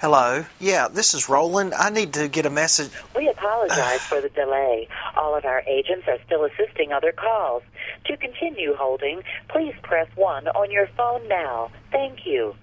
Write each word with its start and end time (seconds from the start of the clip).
Hello. 0.00 0.44
Yeah, 0.60 0.86
this 0.86 1.12
is 1.12 1.28
Roland. 1.28 1.74
I 1.74 1.90
need 1.90 2.12
to 2.12 2.28
get 2.28 2.46
a 2.46 2.50
message. 2.50 2.92
We 3.16 3.28
apologize 3.28 3.98
for 4.02 4.20
the 4.20 4.28
delay. 4.28 4.86
All 5.16 5.36
of 5.36 5.44
our 5.44 5.64
agents 5.66 6.06
are 6.06 6.18
still 6.24 6.44
assisting 6.44 6.92
other 6.92 7.10
calls. 7.10 7.64
To 8.04 8.16
continue 8.16 8.76
holding, 8.76 9.22
please 9.48 9.74
press 9.82 10.06
1 10.14 10.46
on 10.46 10.70
your 10.70 10.86
phone 10.96 11.26
now. 11.26 11.72
Thank 11.90 12.24
you. 12.24 12.54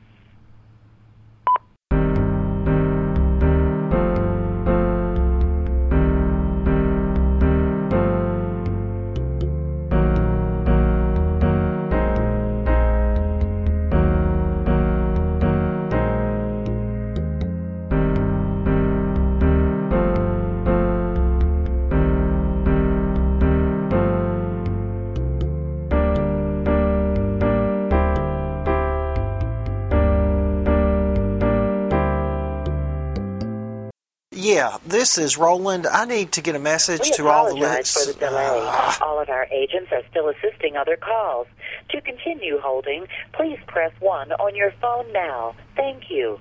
This 34.95 35.17
is 35.17 35.37
Roland. 35.37 35.85
I 35.85 36.05
need 36.05 36.31
to 36.33 36.41
get 36.41 36.55
a 36.55 36.59
message 36.59 37.01
We 37.01 37.11
to 37.11 37.27
all 37.27 37.53
the 37.53 37.61
apologize 37.61 37.91
for 37.91 38.13
the 38.13 38.17
delay. 38.17 38.61
Ah. 38.63 38.97
All 39.01 39.19
of 39.19 39.27
our 39.27 39.45
agents 39.51 39.91
are 39.91 40.03
still 40.09 40.29
assisting 40.29 40.77
other 40.77 40.95
calls. 40.95 41.47
To 41.89 41.99
continue 41.99 42.59
holding, 42.59 43.05
please 43.33 43.59
press 43.67 43.91
1 43.99 44.31
on 44.31 44.55
your 44.55 44.71
phone 44.81 45.11
now. 45.11 45.53
Thank 45.75 46.09
you. 46.09 46.39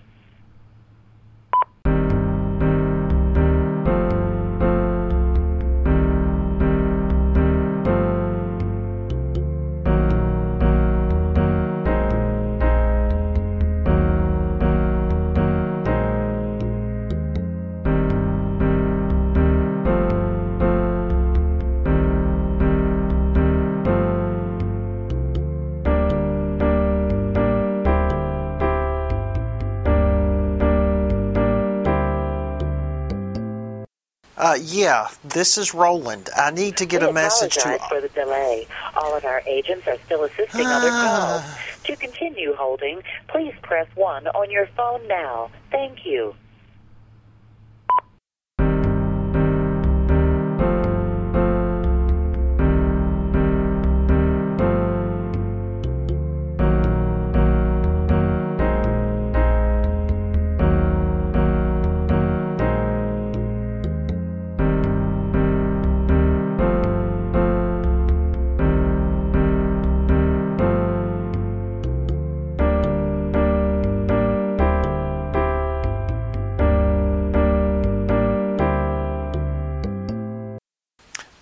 Uh, 34.54 34.58
yeah, 34.62 35.08
this 35.24 35.58
is 35.58 35.74
Roland. 35.74 36.30
I 36.36 36.52
need 36.52 36.76
to 36.76 36.86
get 36.86 37.02
we 37.02 37.08
a 37.08 37.12
message 37.12 37.54
to. 37.54 37.76
for 37.88 38.00
the 38.00 38.08
delay. 38.10 38.68
All 38.94 39.16
of 39.16 39.24
our 39.24 39.42
agents 39.48 39.88
are 39.88 39.98
still 40.06 40.22
assisting 40.22 40.64
other 40.64 40.90
calls. 40.90 41.42
To 41.84 41.96
continue 41.96 42.54
holding, 42.54 43.02
please 43.26 43.52
press 43.62 43.88
1 43.96 44.28
on 44.28 44.50
your 44.52 44.66
phone 44.76 45.08
now. 45.08 45.50
Thank 45.72 46.06
you. 46.06 46.36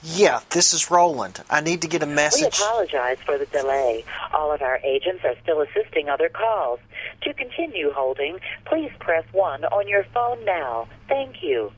Yeah, 0.05 0.41
this 0.51 0.75
is 0.75 0.91
Roland. 0.91 1.45
I 1.49 1.61
need 1.61 1.83
to 1.83 1.89
get 1.89 2.03
a 2.03 2.07
message. 2.07 2.59
We 2.59 2.65
apologize 2.65 3.19
for 3.25 3.39
the 3.39 3.47
delay. 3.47 4.05
All 4.35 4.53
of 4.53 4.61
our 4.61 4.79
agents 4.79 5.25
are 5.25 5.37
still 5.43 5.61
assisting 5.61 6.09
other 6.09 6.29
calls. 6.29 6.81
To 7.23 7.33
continue 7.35 7.93
holding, 7.93 8.39
please 8.65 8.91
press 8.99 9.25
1 9.31 9.65
on 9.65 9.87
your 9.87 10.05
phone 10.13 10.45
now. 10.45 10.89
Thank 11.09 11.43
you. 11.43 11.71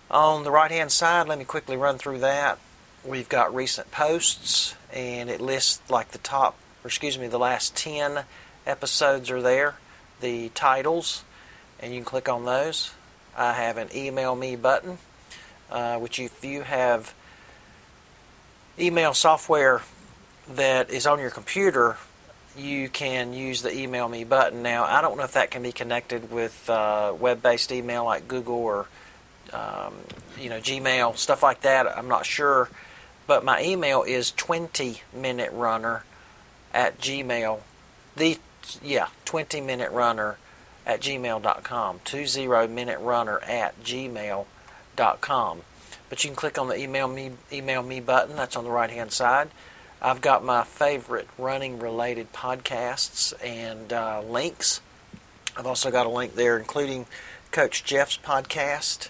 On 0.09 0.44
the 0.44 0.52
right 0.52 0.72
hand 0.72 0.91
side, 0.91 1.28
let 1.28 1.38
me 1.38 1.46
quickly 1.46 1.78
run 1.78 1.97
through 1.97 2.20
that. 2.20 2.59
We've 3.05 3.29
got 3.29 3.55
recent 3.55 3.91
posts, 3.91 4.76
and 4.94 5.29
it 5.29 5.41
lists 5.41 5.90
like 5.90 6.11
the 6.11 6.17
top, 6.17 6.55
or 6.84 6.88
excuse 6.88 7.17
me, 7.17 7.28
the 7.28 7.40
last 7.40 7.76
10 7.76 8.26
episodes 8.67 9.32
are 9.32 9.41
there, 9.41 9.76
the 10.20 10.50
titles, 10.50 11.23
and 11.79 11.94
you 11.94 12.00
can 12.00 12.05
click 12.05 12.29
on 12.29 12.46
those. 12.46 12.91
I 13.35 13.53
have 13.53 13.78
an 13.78 13.88
email 13.96 14.35
me 14.35 14.55
button, 14.55 14.97
uh, 15.72 15.97
which 15.97 16.20
if 16.20 16.44
you 16.44 16.64
have 16.64 17.14
email 18.78 19.14
software 19.14 19.82
that 20.50 20.90
is 20.90 21.08
on 21.08 21.20
your 21.20 21.29
computer, 21.29 21.97
you 22.58 22.90
can 22.90 23.34
use 23.34 23.62
the 23.62 23.76
email 23.76 24.08
me 24.08 24.24
button. 24.24 24.62
Now, 24.62 24.84
I 24.84 25.02
don't 25.02 25.18
know 25.18 25.24
if 25.24 25.34
that 25.34 25.52
can 25.52 25.64
be 25.64 25.72
connected 25.72 26.32
with 26.32 26.70
uh, 26.70 27.14
web-based 27.18 27.72
email 27.72 28.06
like 28.06 28.28
Google 28.28 28.56
or 28.56 28.88
um, 29.53 29.94
you 30.40 30.50
know 30.50 30.59
Gmail 30.59 31.18
stuff 31.18 31.44
like 31.44 31.62
that. 31.62 31.98
I'm 31.98 32.08
not 32.08 32.26
sure, 32.26 32.70
but 33.28 33.44
my 33.44 33.62
email 33.62 34.03
is 34.03 34.32
20 34.32 35.02
minute 35.14 35.52
runner 35.52 36.03
at 36.74 37.00
gmail. 37.00 37.59
The 38.16 38.38
yeah 38.84 39.08
20 39.26 39.62
minute 39.62 39.92
runner 39.92 40.38
at 40.86 41.02
gmail.com. 41.02 42.00
20 42.03 42.68
minute 42.68 43.00
runner 43.00 43.40
at 43.40 43.82
gmail.com. 43.84 45.62
But 46.09 46.24
you 46.24 46.30
can 46.30 46.36
click 46.36 46.58
on 46.58 46.68
the 46.68 46.78
email 46.78 47.08
me 47.08 47.32
email 47.52 47.84
me 47.84 48.00
button. 48.00 48.36
That's 48.36 48.56
on 48.56 48.64
the 48.64 48.70
right 48.70 48.90
hand 48.90 49.12
side. 49.12 49.50
I've 50.02 50.22
got 50.22 50.44
my 50.44 50.64
favorite 50.64 51.28
running 51.38 51.78
related 51.78 52.34
podcasts 52.34 53.34
and 53.46 53.94
uh, 53.94 54.24
links. 54.24 54.82
I've 55.56 55.68
also 55.68 55.92
got 55.92 56.08
a 56.08 56.09
link 56.09 56.34
there, 56.34 56.58
including 56.58 57.06
Coach 57.52 57.84
Jeff's 57.84 58.18
podcast, 58.18 59.09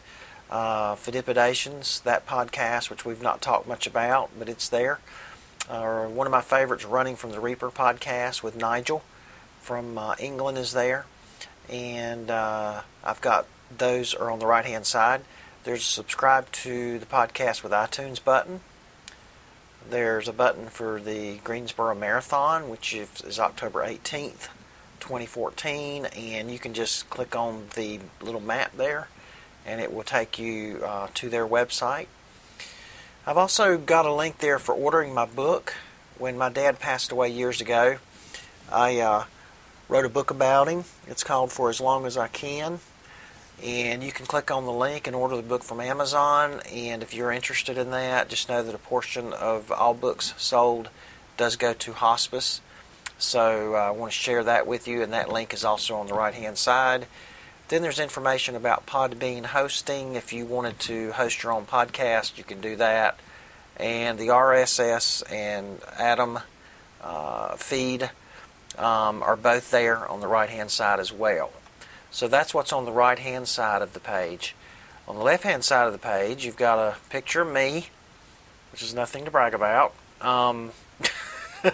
uh, 0.50 0.96
Phedippidations, 0.96 2.04
that 2.04 2.28
podcast, 2.28 2.90
which 2.90 3.06
we've 3.06 3.22
not 3.22 3.42
talked 3.42 3.70
much 3.70 3.88
about, 3.88 4.32
but 4.38 4.50
it's 4.50 4.68
there. 4.68 5.00
Uh, 5.70 6.08
one 6.08 6.28
of 6.28 6.32
my 6.32 6.42
favorites, 6.42 6.84
Running 6.84 7.16
from 7.16 7.32
the 7.32 7.40
Reaper 7.40 7.72
podcast 7.72 8.44
with 8.44 8.58
Nigel 8.58 9.02
from 9.62 9.98
uh, 9.98 10.16
England, 10.20 10.58
is 10.58 10.74
there. 10.74 11.06
And 11.70 12.30
uh, 12.30 12.82
I've 13.02 13.22
got 13.22 13.48
those 13.78 14.14
are 14.14 14.30
on 14.30 14.40
the 14.40 14.46
right 14.46 14.66
hand 14.66 14.86
side. 14.86 15.22
There's 15.64 15.86
subscribe 15.86 16.52
to 16.52 17.00
the 17.00 17.06
podcast 17.06 17.64
with 17.64 17.72
iTunes 17.72 18.22
button. 18.22 18.60
There's 19.90 20.28
a 20.28 20.34
button 20.34 20.68
for 20.68 21.00
the 21.00 21.38
Greensboro 21.44 21.96
Marathon, 21.96 22.70
which 22.70 22.94
is, 22.94 23.40
October 23.40 23.80
18th, 23.86 24.48
2014, 25.00 26.06
and 26.06 26.52
you 26.52 26.60
can 26.60 26.74
just 26.74 27.10
click 27.10 27.36
on 27.36 27.68
the 27.76 28.00
little 28.22 28.40
map 28.40 28.76
there, 28.78 29.10
and 29.66 29.82
it 29.82 29.94
will 29.94 30.04
take 30.04 30.40
you 30.40 30.82
uh, 30.86 31.08
to 31.16 31.30
their 31.30 31.48
website. 31.48 32.08
I've 33.26 33.38
also 33.38 33.78
got 33.78 34.06
a 34.06 34.14
link 34.14 34.38
there 34.38 34.60
for 34.60 34.74
ordering 34.74 35.14
my 35.14 35.26
book. 35.26 35.74
When 36.18 36.38
my 36.38 36.50
dad 36.50 36.80
passed 36.80 37.12
away 37.12 37.30
years 37.30 37.60
ago, 37.60 37.98
I 38.72 39.00
uh, 39.00 39.26
wrote 39.90 40.06
a 40.06 40.10
book 40.10 40.32
about 40.32 40.68
him. 40.68 40.86
It's 41.08 41.24
called 41.24 41.52
For 41.52 41.70
As 41.70 41.82
Long 41.82 42.06
as 42.06 42.18
I 42.18 42.28
Can 42.28 42.80
and 43.64 44.04
you 44.04 44.12
can 44.12 44.26
click 44.26 44.50
on 44.50 44.66
the 44.66 44.72
link 44.72 45.08
and 45.08 45.16
order 45.16 45.36
the 45.36 45.42
book 45.42 45.64
from 45.64 45.80
Amazon. 45.80 46.62
And 46.72 47.04
if 47.04 47.14
you're 47.14 47.32
interested 47.32 47.78
in 47.78 47.92
that, 47.92 48.30
just 48.30 48.50
know 48.50 48.64
that 48.64 48.74
a 48.74 48.80
portion 48.80 49.34
of 49.34 49.72
all 49.72 49.94
books 49.94 50.34
sold 50.38 50.90
does 51.38 51.56
go 51.56 51.74
to 51.74 51.94
hospice. 51.94 52.62
So 53.18 53.76
uh, 53.76 53.80
I 53.80 53.92
want 53.92 54.12
to 54.12 54.18
share 54.18 54.44
that 54.44 54.66
with 54.66 54.88
you, 54.88 55.04
and 55.04 55.14
that 55.14 55.32
link 55.32 55.54
is 55.54 55.64
also 55.64 55.96
on 55.96 56.08
the 56.08 56.14
right 56.16 56.34
hand 56.34 56.58
side. 56.58 57.06
Then 57.68 57.84
there's 57.84 58.00
information 58.00 58.56
about 58.56 58.86
Podbean 58.86 59.46
hosting. 59.46 60.16
If 60.16 60.34
you 60.34 60.46
wanted 60.46 60.80
to 60.82 61.12
host 61.12 61.44
your 61.44 61.54
own 61.54 61.66
podcast, 61.66 62.38
you 62.38 62.44
can 62.44 62.62
do 62.62 62.76
that. 62.78 63.20
And 63.78 64.18
the 64.18 64.28
RSS 64.28 65.24
and 65.32 65.80
Atom 65.98 66.40
uh, 67.02 67.56
feed 67.56 68.10
um, 68.78 69.24
are 69.24 69.36
both 69.36 69.72
there 69.72 70.08
on 70.08 70.20
the 70.20 70.28
right 70.28 70.50
hand 70.50 70.72
side 70.72 71.00
as 71.00 71.14
well. 71.14 71.52
So 72.12 72.28
that's 72.28 72.54
what's 72.54 72.74
on 72.74 72.86
the 72.86 72.92
right 72.92 73.18
hand 73.18 73.48
side 73.48 73.82
of 73.82 73.94
the 73.94 74.00
page. 74.00 74.54
On 75.08 75.16
the 75.16 75.24
left 75.24 75.44
hand 75.44 75.64
side 75.64 75.88
of 75.88 75.94
the 75.94 76.00
page, 76.00 76.46
you've 76.46 76.58
got 76.58 76.78
a 76.78 76.98
picture 77.10 77.42
of 77.42 77.52
me, 77.52 77.88
which 78.72 78.84
is 78.84 78.94
nothing 78.94 79.26
to 79.26 79.32
brag 79.32 79.54
about. 79.54 79.94
Um, 80.20 80.72
uh, 81.64 81.72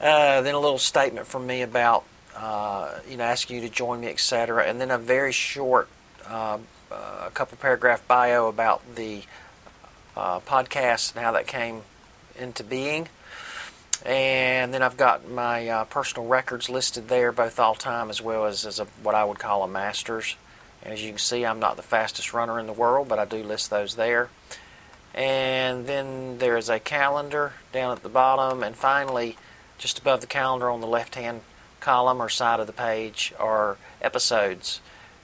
then 0.00 0.54
a 0.54 0.58
little 0.58 0.78
statement 0.78 1.28
from 1.28 1.46
me 1.46 1.62
about, 1.62 2.04
uh, 2.36 2.98
you 3.08 3.16
know, 3.16 3.24
asking 3.24 3.56
you 3.56 3.62
to 3.62 3.74
join 3.74 4.00
me, 4.00 4.08
etc. 4.08 4.64
And 4.64 4.80
then 4.80 4.90
a 4.90 4.98
very 4.98 5.32
short, 5.32 5.88
uh, 6.28 6.58
a 6.90 6.94
uh, 6.94 7.30
couple 7.30 7.56
paragraph 7.56 8.06
bio 8.08 8.48
about 8.48 8.82
the 8.96 9.22
uh, 10.16 10.40
podcast 10.40 11.14
and 11.14 11.24
how 11.24 11.32
that 11.32 11.46
came 11.46 11.82
into 12.36 12.64
being. 12.64 13.08
And 14.04 14.72
then 14.72 14.82
I've 14.82 14.96
got 14.96 15.28
my 15.28 15.68
uh, 15.68 15.84
personal 15.84 16.26
records 16.26 16.70
listed 16.70 17.08
there, 17.08 17.32
both 17.32 17.58
all 17.58 17.74
time 17.74 18.08
as 18.08 18.22
well 18.22 18.46
as, 18.46 18.64
as 18.64 18.80
a, 18.80 18.84
what 19.02 19.14
I 19.14 19.24
would 19.24 19.38
call 19.38 19.62
a 19.62 19.68
master's. 19.68 20.36
And 20.82 20.94
as 20.94 21.02
you 21.02 21.10
can 21.10 21.18
see, 21.18 21.44
I'm 21.44 21.60
not 21.60 21.76
the 21.76 21.82
fastest 21.82 22.32
runner 22.32 22.58
in 22.58 22.66
the 22.66 22.72
world, 22.72 23.08
but 23.08 23.18
I 23.18 23.26
do 23.26 23.42
list 23.42 23.68
those 23.68 23.96
there. 23.96 24.30
And 25.14 25.86
then 25.86 26.38
there 26.38 26.56
is 26.56 26.70
a 26.70 26.78
calendar 26.78 27.52
down 27.72 27.92
at 27.92 28.02
the 28.02 28.08
bottom. 28.08 28.62
And 28.62 28.74
finally, 28.74 29.36
just 29.76 29.98
above 29.98 30.22
the 30.22 30.26
calendar 30.26 30.70
on 30.70 30.80
the 30.80 30.86
left 30.86 31.14
hand 31.16 31.42
column 31.80 32.22
or 32.22 32.28
side 32.28 32.60
of 32.60 32.66
the 32.66 32.72
page 32.72 33.34
are 33.38 33.76
episodes. 34.00 34.80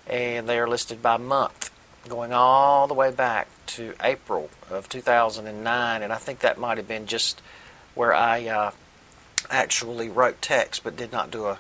And 0.07 0.49
they 0.49 0.59
are 0.59 0.69
listed 0.69 1.03
by 1.03 1.17
month, 1.17 1.71
going 2.09 2.33
all 2.33 2.87
the 2.87 2.95
way 2.95 3.11
back 3.11 3.49
to 3.67 3.95
April 4.03 4.51
of 4.71 4.89
2009. 4.89 6.03
And 6.03 6.13
I 6.13 6.17
think 6.17 6.41
that 6.41 6.59
might 6.59 6.77
have 6.77 6.89
been 6.89 7.07
just 7.07 7.41
where 7.97 8.15
I 8.15 8.47
uh, 8.47 8.71
actually 9.51 10.09
wrote 10.09 10.41
text 10.41 10.85
but 10.85 10.97
did 10.97 11.11
not 11.11 11.33
do 11.33 11.47
a, 11.47 11.59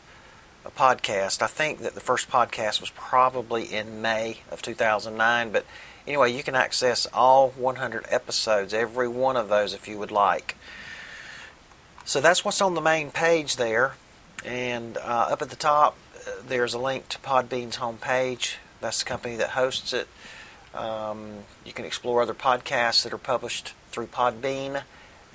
a 0.65 0.71
podcast. 0.71 1.43
I 1.43 1.49
think 1.49 1.81
that 1.81 1.95
the 1.95 2.01
first 2.01 2.31
podcast 2.31 2.81
was 2.81 2.91
probably 2.91 3.65
in 3.65 4.01
May 4.01 4.39
of 4.53 4.63
2009, 4.63 5.51
but 5.51 5.67
anyway, 6.07 6.33
you 6.33 6.45
can 6.45 6.55
access 6.55 7.07
all 7.13 7.49
100 7.51 8.05
episodes, 8.11 8.73
every 8.73 9.09
one 9.09 9.37
of 9.37 9.49
those 9.49 9.75
if 9.75 9.89
you 9.89 9.99
would 9.99 10.13
like. 10.13 10.57
So 12.05 12.21
that's 12.21 12.45
what's 12.45 12.61
on 12.61 12.75
the 12.75 12.81
main 12.81 13.11
page 13.11 13.57
there. 13.57 13.95
And 14.45 14.99
uh, 14.99 15.29
up 15.31 15.43
at 15.43 15.51
the 15.51 15.57
top, 15.57 15.97
uh, 16.15 16.31
there's 16.47 16.75
a 16.75 16.79
link 16.79 17.09
to 17.09 17.19
Podbean's 17.19 17.79
homepage. 17.79 18.57
That's 18.81 19.01
the 19.01 19.07
company 19.07 19.37
that 19.37 19.51
hosts 19.51 19.93
it. 19.93 20.07
Um, 20.75 21.45
you 21.65 21.73
can 21.73 21.87
explore 21.87 22.21
other 22.21 22.35
podcasts 22.35 23.03
that 23.03 23.13
are 23.13 23.19
published 23.19 23.73
through 23.91 24.09
Podbean 24.09 24.83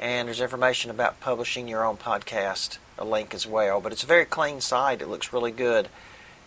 and 0.01 0.27
there's 0.27 0.42
information 0.42 0.89
about 0.89 1.19
publishing 1.19 1.68
your 1.68 1.86
own 1.86 1.95
podcast, 1.95 2.80
a 2.98 3.06
link 3.06 3.36
as 3.36 3.45
well. 3.45 3.80
But 3.80 3.92
it's 3.92 4.03
a 4.03 4.07
very 4.07 4.25
clean 4.25 4.59
site, 4.59 5.01
it 5.01 5.07
looks 5.07 5.31
really 5.31 5.51
good. 5.51 5.88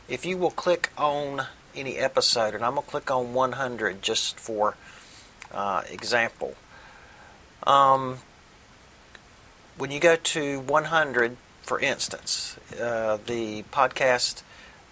If 0.09 0.27
you 0.27 0.37
will 0.37 0.51
click 0.51 0.91
on 0.99 1.47
any 1.75 1.97
episode, 1.97 2.55
and 2.55 2.65
I'm 2.65 2.75
going 2.75 2.85
to 2.85 2.91
click 2.91 3.11
on 3.11 3.33
100 3.33 4.03
just 4.03 4.39
for 4.39 4.77
uh, 5.53 5.83
example. 5.89 6.55
Um, 7.65 8.19
when 9.79 9.91
you 9.91 10.01
go 10.01 10.17
to 10.17 10.61
100, 10.61 11.37
for 11.63 11.81
instance, 11.81 12.59
uh, 12.81 13.19
the 13.25 13.63
podcast, 13.73 14.43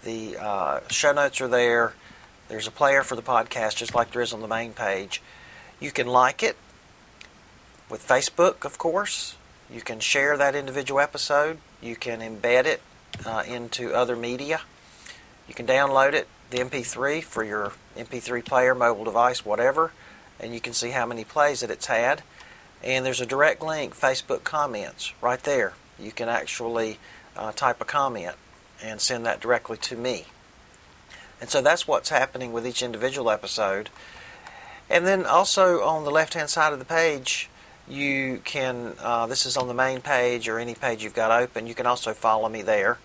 the 0.04 0.36
uh, 0.40 0.80
show 0.88 1.12
notes 1.12 1.40
are 1.40 1.48
there. 1.48 1.94
There's 2.48 2.66
a 2.66 2.72
player 2.72 3.02
for 3.02 3.16
the 3.16 3.22
podcast, 3.22 3.76
just 3.76 3.94
like 3.94 4.12
there 4.12 4.22
is 4.22 4.32
on 4.32 4.40
the 4.40 4.48
main 4.48 4.72
page. 4.72 5.20
You 5.80 5.90
can 5.90 6.06
like 6.06 6.42
it, 6.42 6.56
with 7.92 8.08
Facebook, 8.08 8.64
of 8.64 8.78
course, 8.78 9.36
you 9.70 9.82
can 9.82 10.00
share 10.00 10.38
that 10.38 10.54
individual 10.54 10.98
episode. 10.98 11.58
You 11.82 11.94
can 11.94 12.20
embed 12.20 12.64
it 12.64 12.80
uh, 13.26 13.42
into 13.46 13.92
other 13.92 14.16
media. 14.16 14.62
You 15.46 15.52
can 15.52 15.66
download 15.66 16.14
it, 16.14 16.26
the 16.48 16.60
MP3, 16.60 17.22
for 17.22 17.44
your 17.44 17.74
MP3 17.94 18.42
player, 18.46 18.74
mobile 18.74 19.04
device, 19.04 19.44
whatever, 19.44 19.92
and 20.40 20.54
you 20.54 20.60
can 20.60 20.72
see 20.72 20.90
how 20.90 21.04
many 21.04 21.22
plays 21.22 21.60
that 21.60 21.70
it's 21.70 21.84
had. 21.84 22.22
And 22.82 23.04
there's 23.04 23.20
a 23.20 23.26
direct 23.26 23.62
link, 23.62 23.94
Facebook 23.94 24.42
comments, 24.42 25.12
right 25.20 25.42
there. 25.42 25.74
You 25.98 26.12
can 26.12 26.30
actually 26.30 26.98
uh, 27.36 27.52
type 27.52 27.82
a 27.82 27.84
comment 27.84 28.36
and 28.82 29.02
send 29.02 29.26
that 29.26 29.38
directly 29.38 29.76
to 29.76 29.96
me. 29.96 30.24
And 31.42 31.50
so 31.50 31.60
that's 31.60 31.86
what's 31.86 32.08
happening 32.08 32.54
with 32.54 32.66
each 32.66 32.82
individual 32.82 33.30
episode. 33.30 33.90
And 34.88 35.06
then 35.06 35.26
also 35.26 35.82
on 35.82 36.04
the 36.04 36.10
left 36.10 36.32
hand 36.32 36.48
side 36.48 36.72
of 36.72 36.78
the 36.78 36.86
page, 36.86 37.50
you 37.88 38.40
can, 38.44 38.94
uh, 39.00 39.26
this 39.26 39.46
is 39.46 39.56
on 39.56 39.68
the 39.68 39.74
main 39.74 40.00
page 40.00 40.48
or 40.48 40.58
any 40.58 40.74
page 40.74 41.04
you've 41.04 41.14
got 41.14 41.30
open. 41.30 41.66
You 41.66 41.74
can 41.74 41.86
also 41.86 42.12
follow 42.12 42.48
me 42.48 42.62
there 42.62 42.98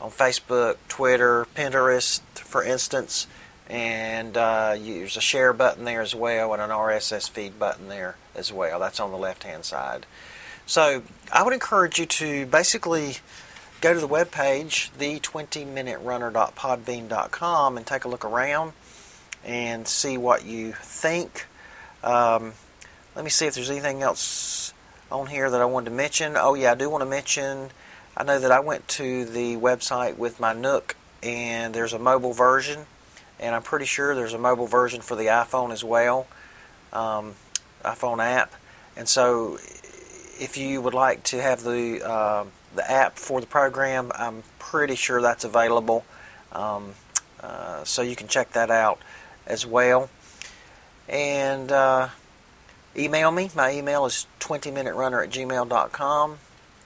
on 0.00 0.10
Facebook, 0.10 0.76
Twitter, 0.88 1.46
Pinterest, 1.54 2.20
for 2.34 2.62
instance. 2.62 3.26
And 3.68 4.36
uh, 4.36 4.76
there's 4.78 5.16
a 5.16 5.22
share 5.22 5.52
button 5.52 5.84
there 5.84 6.02
as 6.02 6.14
well 6.14 6.52
and 6.52 6.60
an 6.60 6.70
RSS 6.70 7.30
feed 7.30 7.58
button 7.58 7.88
there 7.88 8.16
as 8.34 8.52
well. 8.52 8.80
That's 8.80 9.00
on 9.00 9.10
the 9.10 9.16
left 9.16 9.44
hand 9.44 9.64
side. 9.64 10.04
So 10.66 11.02
I 11.32 11.42
would 11.42 11.54
encourage 11.54 11.98
you 11.98 12.06
to 12.06 12.46
basically 12.46 13.16
go 13.80 13.94
to 13.94 14.00
the 14.00 14.06
web 14.06 14.30
page, 14.30 14.90
the20minuterunner.podbean.com, 14.98 17.76
and 17.76 17.86
take 17.86 18.04
a 18.04 18.08
look 18.08 18.24
around 18.24 18.72
and 19.44 19.86
see 19.86 20.16
what 20.16 20.44
you 20.44 20.72
think. 20.72 21.46
Um, 22.02 22.54
let 23.14 23.24
me 23.24 23.30
see 23.30 23.46
if 23.46 23.54
there's 23.54 23.70
anything 23.70 24.02
else 24.02 24.72
on 25.10 25.26
here 25.26 25.48
that 25.50 25.60
I 25.60 25.64
wanted 25.64 25.90
to 25.90 25.96
mention. 25.96 26.34
Oh, 26.36 26.54
yeah, 26.54 26.72
I 26.72 26.74
do 26.74 26.90
want 26.90 27.02
to 27.02 27.08
mention. 27.08 27.70
I 28.16 28.24
know 28.24 28.38
that 28.38 28.50
I 28.50 28.60
went 28.60 28.88
to 28.88 29.24
the 29.24 29.56
website 29.56 30.16
with 30.16 30.40
my 30.40 30.52
Nook, 30.52 30.96
and 31.22 31.74
there's 31.74 31.92
a 31.92 31.98
mobile 31.98 32.32
version, 32.32 32.86
and 33.38 33.54
I'm 33.54 33.62
pretty 33.62 33.86
sure 33.86 34.14
there's 34.14 34.34
a 34.34 34.38
mobile 34.38 34.66
version 34.66 35.00
for 35.00 35.16
the 35.16 35.26
iPhone 35.26 35.72
as 35.72 35.84
well, 35.84 36.26
um, 36.92 37.34
iPhone 37.84 38.24
app. 38.24 38.52
And 38.96 39.08
so, 39.08 39.58
if 40.40 40.56
you 40.56 40.80
would 40.80 40.94
like 40.94 41.22
to 41.24 41.40
have 41.40 41.62
the 41.62 42.04
uh, 42.04 42.44
the 42.74 42.88
app 42.90 43.18
for 43.18 43.40
the 43.40 43.46
program, 43.46 44.10
I'm 44.14 44.42
pretty 44.58 44.96
sure 44.96 45.20
that's 45.20 45.44
available. 45.44 46.04
Um, 46.52 46.94
uh, 47.40 47.84
so 47.84 48.02
you 48.02 48.16
can 48.16 48.28
check 48.28 48.52
that 48.52 48.70
out 48.70 48.98
as 49.46 49.66
well. 49.66 50.08
And 51.08 51.70
uh, 51.70 52.08
email 52.96 53.30
me. 53.30 53.50
My 53.54 53.72
email 53.72 54.06
is 54.06 54.26
20minuterunner 54.40 55.24
at 55.24 55.30
gmail.com. 55.30 56.38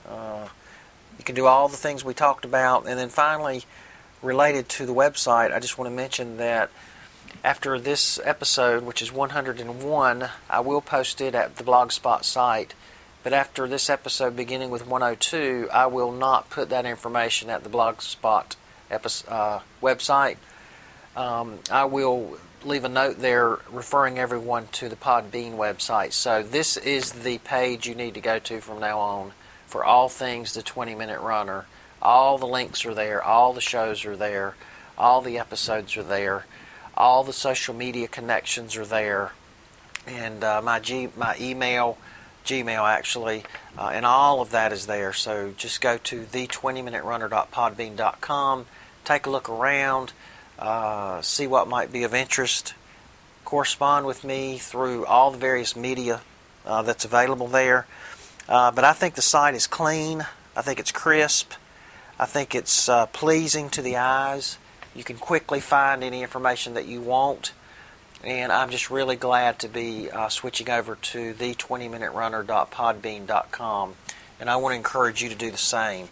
Uh, 0.08 0.48
you 1.18 1.24
can 1.24 1.34
do 1.34 1.46
all 1.46 1.68
the 1.68 1.76
things 1.76 2.04
we 2.04 2.14
talked 2.14 2.44
about. 2.44 2.86
And 2.86 2.98
then 2.98 3.08
finally, 3.08 3.64
related 4.22 4.68
to 4.70 4.86
the 4.86 4.94
website, 4.94 5.52
I 5.52 5.60
just 5.60 5.78
want 5.78 5.90
to 5.90 5.94
mention 5.94 6.38
that 6.38 6.70
after 7.44 7.78
this 7.78 8.18
episode, 8.24 8.84
which 8.84 9.02
is 9.02 9.12
101, 9.12 10.28
I 10.50 10.60
will 10.60 10.80
post 10.80 11.20
it 11.20 11.34
at 11.34 11.56
the 11.56 11.64
Blogspot 11.64 12.24
site. 12.24 12.74
But 13.22 13.32
after 13.32 13.66
this 13.66 13.90
episode, 13.90 14.36
beginning 14.36 14.70
with 14.70 14.86
102, 14.86 15.68
I 15.72 15.86
will 15.86 16.12
not 16.12 16.50
put 16.50 16.70
that 16.70 16.86
information 16.86 17.50
at 17.50 17.64
the 17.64 17.70
Blogspot 17.70 18.56
episode, 18.90 19.28
uh, 19.28 19.60
website. 19.82 20.36
Um, 21.16 21.58
I 21.70 21.84
will 21.84 22.38
leave 22.64 22.84
a 22.84 22.88
note 22.88 23.18
there 23.18 23.58
referring 23.70 24.18
everyone 24.18 24.66
to 24.72 24.88
the 24.88 24.96
Podbean 24.96 25.56
website. 25.56 26.12
So 26.12 26.42
this 26.42 26.76
is 26.76 27.12
the 27.12 27.38
page 27.38 27.86
you 27.86 27.94
need 27.94 28.14
to 28.14 28.20
go 28.20 28.40
to 28.40 28.60
from 28.60 28.80
now 28.80 28.98
on 28.98 29.32
for 29.66 29.84
all 29.84 30.08
things 30.08 30.54
the 30.54 30.62
20 30.62 30.94
Minute 30.94 31.20
Runner. 31.20 31.66
All 32.00 32.38
the 32.38 32.46
links 32.46 32.86
are 32.86 32.94
there, 32.94 33.22
all 33.22 33.52
the 33.52 33.60
shows 33.60 34.04
are 34.04 34.16
there, 34.16 34.54
all 34.96 35.20
the 35.20 35.38
episodes 35.38 35.96
are 35.96 36.02
there, 36.02 36.46
all 36.96 37.24
the 37.24 37.32
social 37.32 37.74
media 37.74 38.08
connections 38.08 38.76
are 38.76 38.86
there, 38.86 39.32
and 40.06 40.44
uh, 40.44 40.62
my 40.62 40.80
G, 40.80 41.08
my 41.16 41.36
email, 41.40 41.98
Gmail 42.44 42.88
actually, 42.88 43.44
uh, 43.76 43.90
and 43.92 44.06
all 44.06 44.40
of 44.40 44.50
that 44.50 44.72
is 44.72 44.86
there. 44.86 45.12
So 45.12 45.52
just 45.56 45.80
go 45.80 45.98
to 45.98 46.24
the20minuterunner.podbean.com, 46.24 48.66
take 49.04 49.26
a 49.26 49.30
look 49.30 49.48
around, 49.48 50.12
uh, 50.58 51.22
see 51.22 51.46
what 51.46 51.68
might 51.68 51.92
be 51.92 52.02
of 52.02 52.14
interest, 52.14 52.74
correspond 53.44 54.06
with 54.06 54.24
me 54.24 54.58
through 54.58 55.06
all 55.06 55.30
the 55.30 55.38
various 55.38 55.76
media 55.76 56.20
uh, 56.66 56.82
that's 56.82 57.04
available 57.04 57.46
there. 57.46 57.86
Uh, 58.48 58.70
but 58.70 58.84
I 58.84 58.92
think 58.92 59.14
the 59.14 59.22
site 59.22 59.54
is 59.54 59.66
clean. 59.66 60.26
I 60.56 60.62
think 60.62 60.80
it's 60.80 60.92
crisp. 60.92 61.52
I 62.18 62.26
think 62.26 62.54
it's 62.54 62.88
uh, 62.88 63.06
pleasing 63.06 63.70
to 63.70 63.82
the 63.82 63.96
eyes. 63.96 64.58
You 64.94 65.04
can 65.04 65.16
quickly 65.16 65.60
find 65.60 66.02
any 66.02 66.22
information 66.22 66.74
that 66.74 66.86
you 66.86 67.00
want. 67.00 67.52
And 68.24 68.50
I'm 68.50 68.70
just 68.70 68.90
really 68.90 69.14
glad 69.14 69.60
to 69.60 69.68
be 69.68 70.10
uh, 70.10 70.28
switching 70.28 70.68
over 70.68 70.96
to 70.96 71.34
the20minuterunner.podbean.com. 71.34 73.94
And 74.40 74.50
I 74.50 74.56
want 74.56 74.72
to 74.72 74.76
encourage 74.76 75.22
you 75.22 75.28
to 75.28 75.36
do 75.36 75.52
the 75.52 75.56
same. 75.56 76.08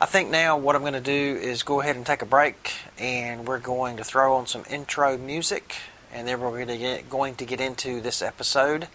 I 0.00 0.06
think 0.06 0.30
now 0.30 0.56
what 0.58 0.76
I'm 0.76 0.82
going 0.82 0.92
to 0.92 1.00
do 1.00 1.10
is 1.40 1.64
go 1.64 1.80
ahead 1.80 1.96
and 1.96 2.06
take 2.06 2.22
a 2.22 2.26
break, 2.26 2.72
and 2.98 3.46
we're 3.46 3.58
going 3.58 3.96
to 3.96 4.04
throw 4.04 4.36
on 4.36 4.46
some 4.46 4.62
intro 4.70 5.18
music, 5.18 5.74
and 6.12 6.28
then 6.28 6.40
we're 6.40 6.50
going 6.50 6.68
to 6.68 6.78
get, 6.78 7.10
going 7.10 7.34
to 7.36 7.44
get 7.44 7.60
into 7.60 8.00
this 8.00 8.22
episode. 8.22 8.86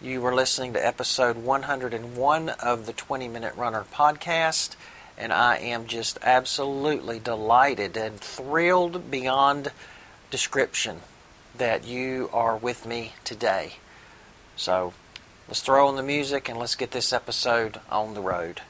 You 0.00 0.20
were 0.20 0.34
listening 0.34 0.74
to 0.74 0.86
episode 0.86 1.36
101 1.36 2.48
of 2.48 2.86
the 2.86 2.92
20 2.92 3.28
Minute 3.28 3.56
Runner 3.56 3.84
podcast 3.92 4.76
and 5.18 5.32
I 5.32 5.56
am 5.56 5.86
just 5.86 6.18
absolutely 6.22 7.18
delighted 7.18 7.96
and 7.96 8.20
thrilled 8.20 9.10
beyond 9.10 9.72
description 10.30 11.00
that 11.56 11.86
you 11.86 12.28
are 12.32 12.56
with 12.56 12.84
me 12.84 13.14
today. 13.24 13.76
So 14.56 14.92
let's 15.48 15.62
throw 15.62 15.88
on 15.88 15.96
the 15.96 16.02
music 16.02 16.48
and 16.48 16.58
let's 16.58 16.74
get 16.74 16.90
this 16.90 17.12
episode 17.12 17.80
on 17.90 18.14
the 18.14 18.20
road. 18.20 18.60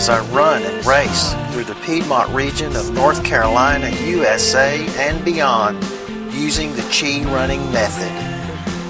as 0.00 0.08
I 0.08 0.20
run 0.34 0.62
and 0.62 0.86
race 0.86 1.34
through 1.52 1.64
the 1.64 1.78
Piedmont 1.84 2.30
region 2.30 2.74
of 2.74 2.90
North 2.94 3.22
Carolina, 3.22 3.90
USA, 4.06 4.86
and 4.96 5.22
beyond 5.22 5.76
using 6.32 6.74
the 6.74 6.80
Chi 6.84 7.22
running 7.30 7.60
method. 7.70 8.10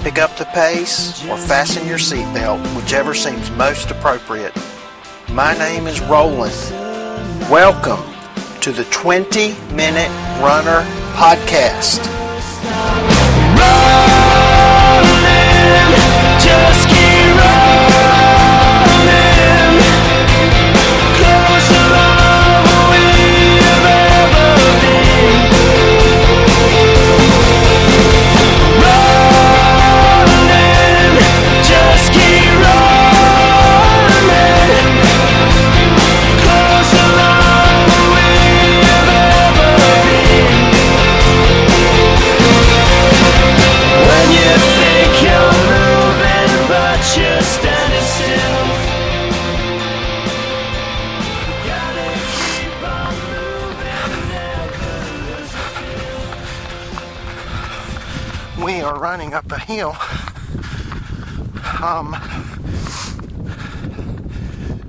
Pick 0.05 0.19
up 0.19 0.37
the 0.37 0.45
pace 0.45 1.21
or 1.25 1.35
fasten 1.35 1.85
your 1.85 1.97
seatbelt, 1.97 2.63
whichever 2.81 3.13
seems 3.13 3.51
most 3.51 3.91
appropriate. 3.91 4.55
My 5.31 5.53
name 5.57 5.85
is 5.85 5.99
Roland. 5.99 6.55
Welcome 7.51 8.05
to 8.61 8.71
the 8.71 8.85
20 8.85 9.49
Minute 9.73 10.07
Runner 10.41 10.85
Podcast. 11.15 12.07
Um, 61.81 62.15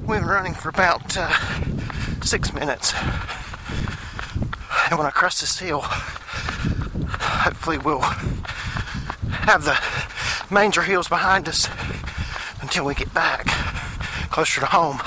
we've 0.07 0.21
been 0.21 0.29
running 0.29 0.55
for 0.55 0.69
about 0.69 1.17
uh, 1.17 1.33
six 2.23 2.53
minutes. 2.53 2.93
And 4.91 4.99
when 4.99 5.07
I 5.07 5.11
cross 5.11 5.41
this 5.41 5.59
hill, 5.59 5.81
hopefully 5.83 7.79
we'll 7.79 8.01
have 8.01 9.65
the 9.65 9.79
manger 10.53 10.83
hills 10.83 11.09
behind 11.09 11.49
us 11.49 11.69
until 12.61 12.85
we 12.85 12.95
get 12.95 13.13
back 13.15 13.47
closer 14.31 14.61
to 14.61 14.67
home. 14.67 15.01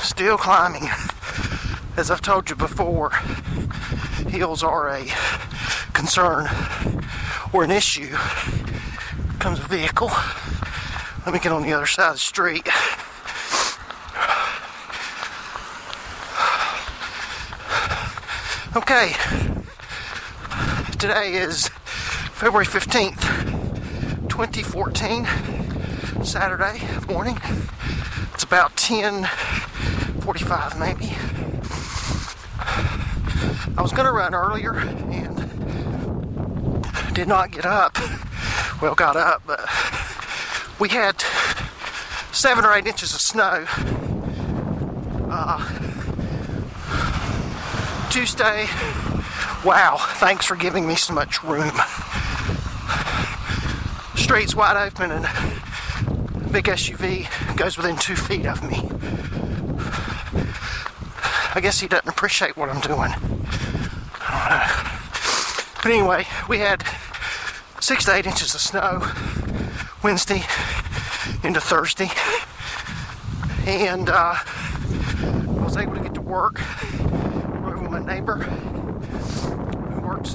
Still 0.00 0.36
climbing. 0.36 0.88
As 1.96 2.10
I've 2.10 2.20
told 2.20 2.50
you 2.50 2.56
before, 2.56 3.10
hills 4.28 4.62
are 4.62 4.88
a 4.88 5.04
concern 6.04 6.46
or 7.54 7.64
an 7.64 7.70
issue. 7.70 8.14
Comes 9.38 9.58
a 9.58 9.62
vehicle. 9.62 10.10
Let 11.24 11.32
me 11.32 11.38
get 11.38 11.50
on 11.50 11.62
the 11.62 11.72
other 11.72 11.86
side 11.86 12.08
of 12.08 12.16
the 12.16 12.18
street. 12.18 12.68
Okay. 18.76 19.14
Today 20.98 21.36
is 21.36 21.68
February 22.34 22.66
15th, 22.66 23.22
2014, 24.28 25.26
Saturday 26.22 26.82
morning. 27.10 27.38
It's 28.34 28.44
about 28.44 28.76
10:45 28.76 30.78
maybe. 30.78 31.16
I 33.78 33.80
was 33.80 33.92
going 33.92 34.04
to 34.04 34.12
run 34.12 34.34
earlier 34.34 34.74
did 37.14 37.28
not 37.28 37.52
get 37.52 37.64
up. 37.64 37.96
Well, 38.82 38.96
got 38.96 39.16
up, 39.16 39.42
but 39.46 39.60
we 40.80 40.88
had 40.88 41.20
seven 42.32 42.64
or 42.64 42.74
eight 42.74 42.86
inches 42.86 43.14
of 43.14 43.20
snow. 43.20 43.64
Uh, 45.30 45.60
Tuesday. 48.10 48.66
Wow, 49.64 49.96
thanks 50.16 50.44
for 50.44 50.56
giving 50.56 50.88
me 50.88 50.96
so 50.96 51.14
much 51.14 51.42
room. 51.44 51.72
streets 54.16 54.56
wide 54.56 54.76
open 54.76 55.12
and 55.12 55.24
big 56.52 56.64
SUV 56.64 57.56
goes 57.56 57.76
within 57.76 57.96
two 57.96 58.16
feet 58.16 58.46
of 58.46 58.62
me. 58.68 58.88
I 61.54 61.60
guess 61.60 61.78
he 61.78 61.86
doesn't 61.86 62.08
appreciate 62.08 62.56
what 62.56 62.68
I'm 62.70 62.80
doing. 62.80 63.12
But 65.84 65.92
anyway, 65.92 66.26
we 66.48 66.58
had 66.58 66.82
six 67.84 68.06
to 68.06 68.14
eight 68.14 68.24
inches 68.24 68.54
of 68.54 68.62
snow 68.62 68.98
Wednesday 70.02 70.42
into 71.46 71.60
Thursday. 71.60 72.08
And 73.66 74.08
uh, 74.08 74.36
I 74.36 75.62
was 75.62 75.76
able 75.76 75.92
to 75.96 76.00
get 76.00 76.14
to 76.14 76.22
work 76.22 76.54
with 76.54 77.90
my 77.90 78.02
neighbor 78.02 78.36
who 78.36 80.00
works 80.00 80.34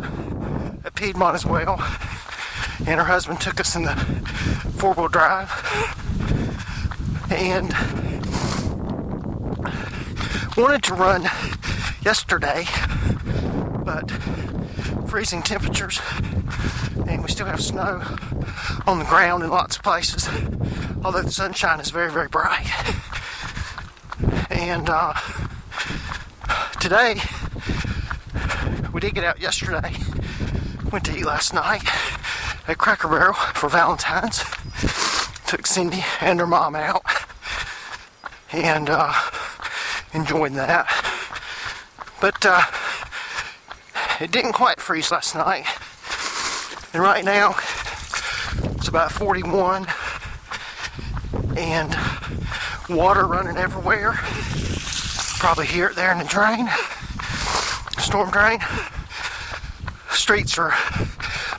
at 0.86 0.94
Piedmont 0.94 1.34
as 1.34 1.44
well. 1.44 1.84
And 2.86 3.00
her 3.00 3.06
husband 3.06 3.41
took 3.41 3.60
us 3.60 3.75
in 3.75 3.82
the 3.82 3.96
four 4.77 4.94
wheel 4.94 5.08
drive. 5.08 5.50
And 7.32 7.74
wanted 10.56 10.84
to 10.84 10.94
run 10.94 11.24
yesterday, 12.03 12.65
but 13.84 14.12
freezing 15.10 15.41
temperatures, 15.41 16.00
and 17.10 17.24
we 17.24 17.30
still 17.30 17.48
have 17.48 17.62
snow 17.62 18.01
on 18.86 19.00
the 19.00 19.06
ground 19.06 19.44
in 19.44 19.50
lots 19.50 19.78
of 19.78 19.84
places, 19.84 20.30
although 21.04 21.24
the 21.24 21.32
sunshine 21.32 21.80
is 21.80 21.89
very, 21.89 22.12
very 22.12 22.28
bright. 22.28 22.68
And 24.50 24.88
uh, 24.89 25.13
today, 26.80 27.20
we 28.94 29.01
did 29.01 29.16
get 29.16 29.24
out 29.24 29.42
yesterday, 29.42 29.96
went 30.92 31.06
to 31.06 31.18
eat 31.18 31.25
last 31.25 31.54
night 31.54 31.84
at 32.68 32.78
Cracker 32.78 33.08
Barrel 33.08 33.34
for 33.34 33.70
Valentine's, 33.70 34.44
took 35.48 35.66
Cindy 35.66 36.04
and 36.22 36.39
her 36.39 36.48
mom 36.48 36.75
out, 36.75 37.04
and 38.51 38.89
uh, 38.89 39.13
enjoyed 40.13 40.54
that. 40.54 40.88
But 42.22 42.46
uh, 42.46 42.62
it 44.20 44.32
didn't 44.32 44.54
quite 44.54 44.80
freeze 44.80 45.12
last 45.12 45.34
night. 45.34 45.66
And 46.91 47.03
right 47.03 47.24
now, 47.24 47.55
it's 48.75 48.88
about 48.88 49.12
41 49.12 49.86
and 51.55 51.96
water 52.89 53.27
running 53.27 53.58
everywhere. 53.58 54.13
Probably 55.38 55.67
hear 55.67 55.89
it 55.89 55.96
there 55.96 56.12
in 56.12 56.17
the 56.17 56.25
drain, 56.25 56.67
storm 58.00 58.31
drain. 58.31 58.60
Streets 60.10 60.58
are 60.58 60.74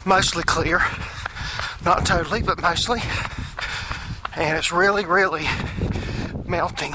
mostly 0.05 0.43
clear, 0.43 0.83
not 1.85 2.05
totally, 2.05 2.43
but 2.43 2.61
mostly. 2.61 3.01
And 4.37 4.59
it's 4.59 4.73
really, 4.73 5.05
really 5.05 5.47
melting 6.45 6.93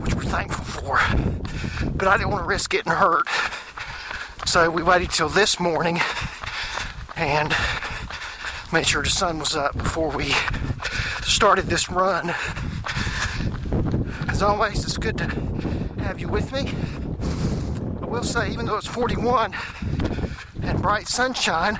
which 0.00 0.14
we're 0.14 0.22
thankful 0.22 0.64
for. 0.64 1.00
But 1.90 2.06
I 2.06 2.16
didn't 2.16 2.30
want 2.30 2.44
to 2.44 2.48
risk 2.48 2.70
getting 2.70 2.92
hurt. 2.92 3.26
So 4.46 4.70
we 4.70 4.84
waited 4.84 5.10
till 5.10 5.28
this 5.28 5.58
morning 5.58 5.98
and 7.18 7.52
made 8.72 8.86
sure 8.86 9.02
the 9.02 9.10
sun 9.10 9.40
was 9.40 9.56
up 9.56 9.76
before 9.76 10.10
we 10.10 10.32
started 11.22 11.66
this 11.66 11.90
run. 11.90 12.32
As 14.28 14.40
always, 14.40 14.84
it's 14.84 14.96
good 14.96 15.18
to 15.18 15.24
have 16.00 16.20
you 16.20 16.28
with 16.28 16.52
me. 16.52 16.70
I 18.02 18.06
will 18.06 18.22
say, 18.22 18.52
even 18.52 18.66
though 18.66 18.76
it's 18.76 18.86
41 18.86 19.52
and 20.62 20.80
bright 20.80 21.08
sunshine, 21.08 21.74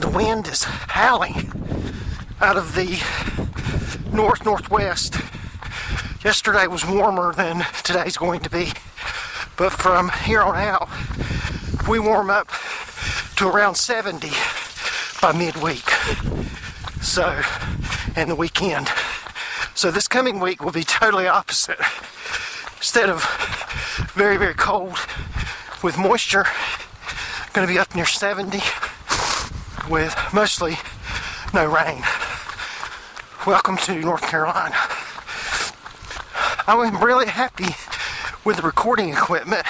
the 0.00 0.10
wind 0.12 0.48
is 0.48 0.64
howling 0.64 1.52
out 2.40 2.56
of 2.56 2.74
the 2.74 3.00
north 4.12 4.44
northwest 4.44 5.16
yesterday 6.24 6.66
was 6.66 6.84
warmer 6.84 7.32
than 7.34 7.64
today's 7.84 8.16
going 8.16 8.40
to 8.40 8.50
be. 8.50 8.72
But 9.56 9.70
from 9.70 10.08
here 10.24 10.40
on 10.40 10.56
out, 10.56 10.88
we 11.88 12.00
warm 12.00 12.30
up 12.30 12.50
to 13.36 13.48
around 13.48 13.74
70 13.74 14.30
by 15.20 15.32
midweek. 15.32 15.88
So, 17.02 17.42
and 18.14 18.30
the 18.30 18.36
weekend. 18.36 18.88
So 19.74 19.90
this 19.90 20.06
coming 20.06 20.38
week 20.38 20.62
will 20.62 20.72
be 20.72 20.84
totally 20.84 21.26
opposite. 21.26 21.78
Instead 22.76 23.10
of 23.10 23.24
very, 24.14 24.36
very 24.36 24.54
cold 24.54 24.98
with 25.82 25.98
moisture, 25.98 26.46
going 27.52 27.66
to 27.66 27.72
be 27.72 27.78
up 27.78 27.94
near 27.94 28.06
70 28.06 28.58
with 29.90 30.16
mostly 30.32 30.76
no 31.52 31.66
rain. 31.66 32.02
Welcome 33.46 33.78
to 33.78 33.98
North 34.00 34.22
Carolina. 34.22 34.76
I'm 36.68 37.02
really 37.02 37.26
happy 37.26 37.74
with 38.44 38.56
the 38.56 38.62
recording 38.62 39.08
equipment. 39.10 39.66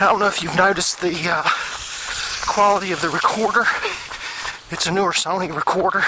I 0.00 0.06
don't 0.06 0.18
know 0.18 0.28
if 0.28 0.42
you've 0.42 0.56
noticed 0.56 1.02
the 1.02 1.14
uh, 1.28 1.48
quality 2.50 2.90
of 2.90 3.00
the 3.00 3.08
recorder. 3.08 3.64
It's 4.72 4.84
a 4.88 4.90
newer 4.90 5.12
Sony 5.12 5.54
recorder 5.54 6.02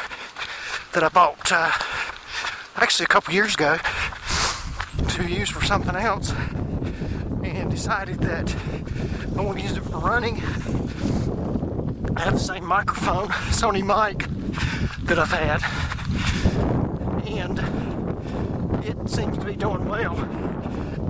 that 0.92 1.04
I 1.04 1.08
bought 1.08 1.52
uh, 1.52 1.70
actually 2.74 3.04
a 3.04 3.08
couple 3.08 3.32
years 3.32 3.54
ago 3.54 3.78
to 5.10 5.28
use 5.28 5.48
for 5.50 5.64
something 5.64 5.94
else 5.94 6.32
and 7.44 7.70
decided 7.70 8.18
that 8.22 8.52
I 9.38 9.40
want 9.40 9.58
to 9.58 9.62
use 9.62 9.76
it 9.76 9.84
for 9.84 9.98
running. 9.98 10.38
I 12.16 12.22
have 12.22 12.34
the 12.34 12.40
same 12.40 12.66
microphone, 12.66 13.28
Sony 13.52 13.82
mic, 13.82 14.26
that 15.06 15.20
I've 15.20 15.30
had. 15.30 15.62
And 17.24 18.84
it 18.84 19.08
seems 19.08 19.38
to 19.38 19.44
be 19.44 19.54
doing 19.54 19.88
well. 19.88 20.16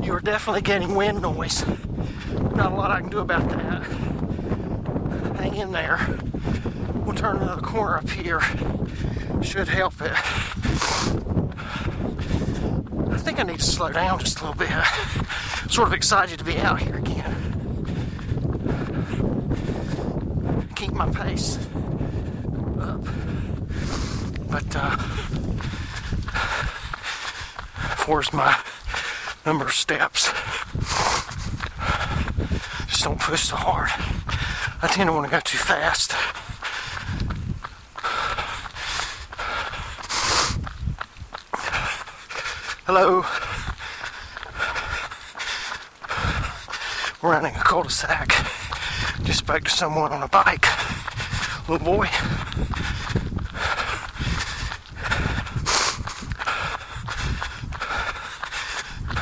You 0.03 0.13
are 0.13 0.21
definitely 0.21 0.61
getting 0.61 0.95
wind 0.95 1.23
noise. 1.23 1.65
Not 2.55 2.73
a 2.73 2.75
lot 2.75 2.91
I 2.91 3.01
can 3.01 3.09
do 3.09 3.21
about 3.21 3.49
that. 3.49 3.72
In 5.53 5.71
there. 5.71 6.01
We'll 7.05 7.15
turn 7.15 7.37
another 7.37 7.61
corner 7.61 7.99
up 7.99 8.09
here. 8.09 8.41
Should 9.43 9.69
help 9.69 10.01
it. 10.01 10.11
I 13.13 13.19
think 13.19 13.39
I 13.39 13.43
need 13.45 13.59
to 13.59 13.65
slow 13.65 13.93
down 13.93 14.19
just 14.19 14.41
a 14.41 14.47
little 14.47 14.59
bit. 14.59 14.71
Sort 15.71 15.89
of 15.89 15.95
excited 15.95 16.39
to 16.39 16.45
be 16.45 16.57
out 16.59 16.81
here 16.81 16.97
again. 16.97 17.37
Keep 20.75 20.93
my 20.93 21.11
pace 21.11 21.59
up. 22.81 23.05
But 24.51 24.75
uh 24.75 24.97
four's 27.99 28.33
my 28.33 28.59
number 29.45 29.67
of 29.67 29.73
steps. 29.73 30.33
Just 32.89 33.05
don't 33.05 33.21
push 33.21 33.43
so 33.43 33.57
hard. 33.57 33.91
I 34.85 34.89
tend 34.89 35.09
to 35.09 35.13
want 35.13 35.27
to 35.27 35.31
go 35.31 35.39
too 35.39 35.59
fast. 35.59 36.11
Hello. 42.85 43.25
Running 47.23 47.55
a 47.55 47.59
cul-de-sac. 47.61 48.31
Just 49.23 49.39
spoke 49.39 49.63
to 49.63 49.71
someone 49.71 50.11
on 50.11 50.25
a 50.25 50.29
bike. 50.29 50.67
Little 51.69 51.87
boy. 51.87 52.09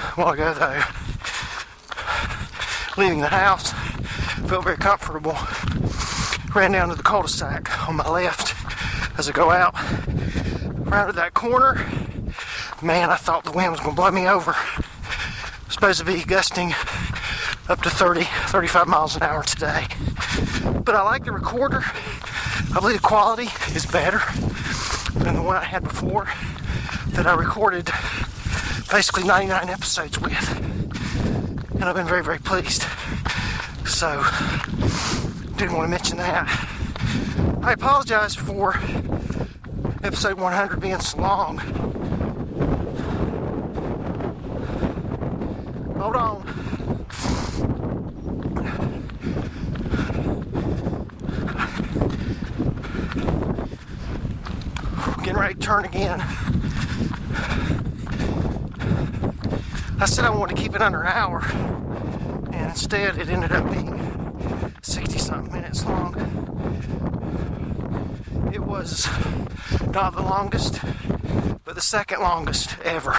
A 0.03 0.12
while 0.16 0.33
ago 0.33 0.55
though, 0.55 0.83
leaving 2.96 3.20
the 3.20 3.29
house, 3.29 3.75
felt 4.50 4.64
very 4.64 4.76
comfortable. 4.76 5.38
Ran 6.56 6.72
down 6.72 6.88
to 6.88 6.96
the 6.96 7.04
cul-de-sac 7.04 7.88
on 7.88 7.94
my 7.94 8.10
left 8.10 8.56
as 9.16 9.28
I 9.28 9.32
go 9.32 9.52
out. 9.52 9.72
Rounded 10.90 11.14
that 11.14 11.34
corner. 11.34 11.74
Man, 12.82 13.10
I 13.10 13.14
thought 13.14 13.44
the 13.44 13.52
wind 13.52 13.70
was 13.70 13.78
going 13.78 13.94
to 13.94 14.02
blow 14.02 14.10
me 14.10 14.26
over. 14.26 14.56
Supposed 15.68 16.00
to 16.00 16.04
be 16.04 16.24
gusting 16.24 16.74
up 17.68 17.80
to 17.82 17.90
30, 17.90 18.24
35 18.48 18.88
miles 18.88 19.14
an 19.14 19.22
hour 19.22 19.44
today. 19.44 19.86
But 20.84 20.96
I 20.96 21.02
like 21.02 21.26
the 21.26 21.30
recorder. 21.30 21.84
I 21.84 22.80
believe 22.80 22.96
the 22.96 23.06
quality 23.06 23.50
is 23.76 23.86
better 23.86 24.20
than 25.14 25.36
the 25.36 25.42
one 25.42 25.58
I 25.58 25.64
had 25.64 25.84
before 25.84 26.28
that 27.10 27.24
I 27.24 27.36
recorded 27.36 27.88
basically 28.90 29.22
99 29.22 29.68
episodes 29.68 30.20
with. 30.20 30.56
And 31.74 31.84
I've 31.84 31.94
been 31.94 32.08
very, 32.08 32.24
very 32.24 32.40
pleased. 32.40 32.84
So, 34.00 34.24
didn't 35.58 35.74
want 35.74 35.84
to 35.84 35.88
mention 35.88 36.16
that. 36.16 36.48
I 37.62 37.74
apologize 37.74 38.34
for 38.34 38.74
episode 40.02 40.40
100 40.40 40.80
being 40.80 40.98
so 41.00 41.18
long. 41.20 41.58
Hold 45.98 46.16
on. 46.16 46.46
Getting 55.18 55.36
ready 55.36 55.52
to 55.52 55.60
turn 55.60 55.84
again. 55.84 56.22
I 60.00 60.06
said 60.06 60.24
I 60.24 60.30
wanted 60.30 60.56
to 60.56 60.62
keep 60.62 60.74
it 60.74 60.80
under 60.80 61.02
an 61.02 61.08
hour, 61.08 61.42
instead 62.80 63.18
it 63.18 63.28
ended 63.28 63.52
up 63.52 63.70
being 63.70 64.74
60 64.80 65.18
something 65.18 65.52
minutes 65.52 65.84
long. 65.84 66.14
It 68.54 68.60
was 68.60 69.06
not 69.88 70.14
the 70.14 70.22
longest, 70.22 70.80
but 71.62 71.74
the 71.74 71.82
second 71.82 72.20
longest 72.20 72.78
ever. 72.82 73.14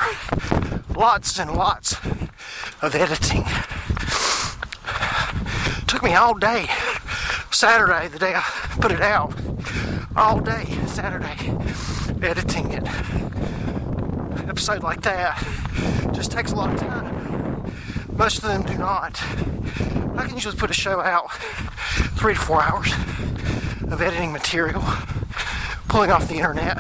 Lots 0.96 1.40
and 1.40 1.54
lots 1.54 1.94
of 2.82 2.96
editing. 2.96 3.44
Took 5.86 6.02
me 6.02 6.16
all 6.16 6.34
day. 6.34 6.66
Saturday, 7.52 8.08
the 8.08 8.18
day 8.18 8.34
I 8.36 8.42
put 8.82 8.92
it 8.92 9.02
out, 9.02 9.32
all 10.16 10.40
day 10.40 10.66
Saturday, 10.88 11.38
editing 12.28 12.72
it. 12.72 12.88
Episode 14.50 14.82
like 14.82 15.02
that 15.04 15.38
just 16.14 16.32
takes 16.32 16.52
a 16.52 16.56
lot 16.56 16.74
of 16.74 16.80
time. 16.80 17.21
Most 18.22 18.38
of 18.38 18.44
them 18.44 18.62
do 18.62 18.78
not. 18.78 19.20
I 20.16 20.26
can 20.28 20.36
usually 20.36 20.56
put 20.56 20.70
a 20.70 20.76
show 20.76 21.02
out 21.02 21.32
three 22.20 22.36
to 22.36 22.40
four 22.40 22.62
hours 22.62 22.94
of 23.92 24.00
editing 24.00 24.32
material, 24.32 24.84
pulling 25.88 26.12
off 26.12 26.28
the 26.28 26.36
internet 26.36 26.80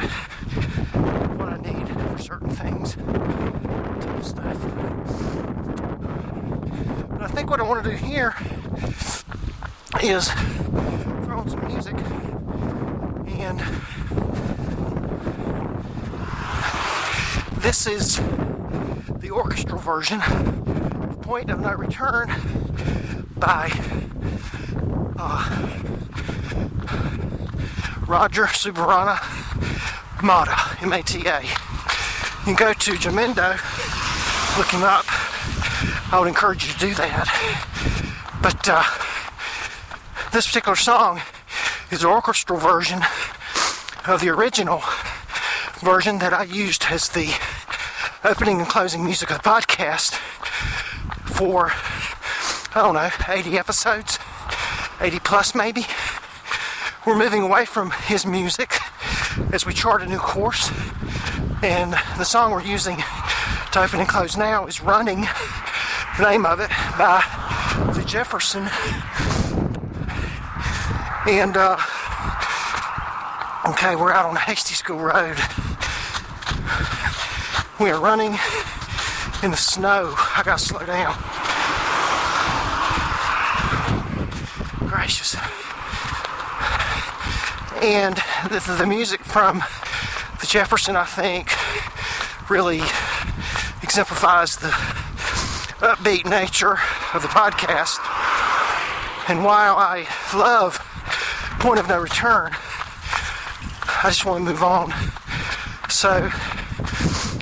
what 1.39 1.49
I 1.49 1.57
need 1.57 1.87
for 1.89 2.21
certain 2.21 2.51
things, 2.51 2.93
type 2.93 4.17
of 4.19 4.23
stuff. 4.23 4.55
But 7.09 7.23
I 7.23 7.27
think 7.29 7.49
what 7.49 7.59
I 7.59 7.63
want 7.63 7.83
to 7.85 7.89
do 7.89 7.95
here 7.97 8.35
is 10.03 10.29
throw 11.23 11.39
on 11.39 11.49
some 11.49 11.65
music 11.65 11.95
and 13.39 13.59
this 17.63 17.87
is 17.87 18.17
the 19.17 19.31
orchestral 19.31 19.79
version 19.79 20.60
Point 21.31 21.49
of 21.49 21.61
No 21.61 21.71
Return 21.75 22.27
by 23.37 23.71
uh, 25.17 25.71
Roger 28.05 28.47
Subirana 28.47 29.17
Mata, 30.21 30.77
M-A-T-A. 30.83 31.41
You 31.41 32.43
can 32.43 32.55
go 32.55 32.73
to 32.73 32.91
Jamendo, 32.95 33.51
look 34.57 34.67
him 34.71 34.83
up. 34.83 35.05
I 36.11 36.19
would 36.19 36.27
encourage 36.27 36.67
you 36.67 36.73
to 36.73 36.79
do 36.79 36.93
that. 36.95 37.29
But 38.43 38.67
uh, 38.67 38.83
this 40.33 40.47
particular 40.47 40.75
song 40.75 41.21
is 41.91 42.03
an 42.03 42.09
orchestral 42.09 42.59
version 42.59 43.03
of 44.05 44.19
the 44.19 44.27
original 44.27 44.83
version 45.79 46.19
that 46.19 46.33
I 46.33 46.43
used 46.43 46.87
as 46.91 47.07
the 47.07 47.33
opening 48.25 48.59
and 48.59 48.67
closing 48.67 49.05
music 49.05 49.31
of 49.31 49.41
the 49.41 49.49
podcast 49.49 50.19
for, 51.41 51.71
I 52.75 52.83
don't 52.83 52.93
know, 52.93 53.09
80 53.27 53.57
episodes, 53.57 54.19
80 54.99 55.19
plus 55.21 55.55
maybe. 55.55 55.87
We're 57.03 57.17
moving 57.17 57.41
away 57.41 57.65
from 57.65 57.89
his 57.89 58.27
music 58.27 58.77
as 59.51 59.65
we 59.65 59.73
chart 59.73 60.03
a 60.03 60.05
new 60.05 60.19
course, 60.19 60.69
and 61.63 61.93
the 62.19 62.25
song 62.25 62.51
we're 62.51 62.61
using 62.61 62.97
to 63.71 63.81
open 63.81 63.99
and 63.99 64.07
close 64.07 64.37
now 64.37 64.67
is 64.67 64.83
Running, 64.83 65.21
the 66.19 66.29
name 66.29 66.45
of 66.45 66.59
it, 66.59 66.69
by 66.95 67.23
the 67.95 68.03
Jefferson. 68.05 68.69
And, 71.25 71.57
uh, 71.57 71.77
okay, 73.71 73.95
we're 73.95 74.13
out 74.13 74.27
on 74.27 74.35
Hasty 74.35 74.75
School 74.75 74.99
Road. 74.99 75.37
We 77.79 77.89
are 77.89 77.99
running 77.99 78.37
in 79.43 79.51
the 79.51 79.57
snow. 79.57 80.13
I 80.15 80.43
gotta 80.43 80.61
slow 80.61 80.85
down. 80.85 81.15
Gracious. 84.87 85.35
And 87.81 88.15
the, 88.49 88.75
the 88.77 88.85
music 88.85 89.23
from 89.23 89.63
the 90.39 90.45
Jefferson, 90.45 90.95
I 90.95 91.05
think, 91.05 91.49
really 92.49 92.81
exemplifies 93.81 94.57
the 94.57 94.69
upbeat 95.81 96.29
nature 96.29 96.77
of 97.13 97.23
the 97.23 97.27
podcast. 97.27 97.97
And 99.27 99.43
while 99.43 99.75
I 99.77 100.07
love 100.35 100.77
Point 101.59 101.79
of 101.79 101.87
No 101.87 101.99
Return, 101.99 102.51
I 102.53 104.09
just 104.09 104.25
want 104.25 104.45
to 104.45 104.51
move 104.51 104.61
on. 104.61 104.93
So, 105.89 106.29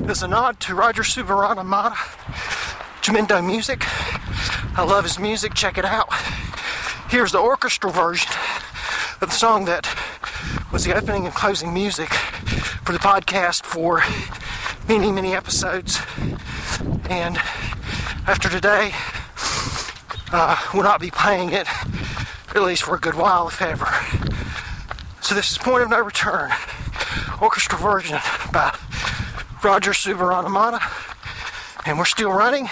as 0.10 0.24
a 0.24 0.28
nod 0.28 0.60
to 0.60 0.74
Roger 0.74 1.04
Subirana 1.04 1.63
Mata, 1.63 1.95
Jamendo 3.02 3.45
Music, 3.45 3.84
I 4.76 4.84
love 4.84 5.04
his 5.04 5.19
music, 5.19 5.54
check 5.54 5.78
it 5.78 5.86
out. 5.86 6.12
Here's 7.10 7.32
the 7.32 7.39
orchestral 7.39 7.93
version 7.93 8.32
of 9.22 9.30
the 9.30 9.36
song 9.36 9.65
that 9.65 9.88
was 10.72 10.84
the 10.84 10.95
opening 10.95 11.26
and 11.26 11.36
closing 11.36 11.72
music 11.74 12.12
for 12.12 12.91
the 12.91 12.98
podcast 12.98 13.63
for 13.65 14.02
many, 14.88 15.12
many 15.12 15.36
episodes. 15.36 16.00
And 17.08 17.38
after 18.26 18.50
today, 18.50 18.93
uh, 20.32 20.58
we'll 20.74 20.84
not 20.84 21.00
be 21.00 21.12
playing 21.12 21.52
it, 21.52 21.67
at 22.56 22.62
least 22.63 22.82
for 22.82 22.95
a 22.95 23.00
good 23.00 23.15
while, 23.15 23.48
if 23.48 23.62
ever. 23.62 23.88
So 25.22 25.36
this 25.36 25.52
is 25.52 25.60
Point 25.60 25.84
of 25.84 25.89
No 25.91 26.02
Return, 26.02 26.52
orchestral 27.41 27.80
version 27.80 28.17
by 28.52 28.76
Roger 29.63 29.91
Subirana 29.91 30.50
Mata. 30.50 30.80
And 31.86 31.98
we're 31.98 32.06
still 32.06 32.32
running, 32.32 32.69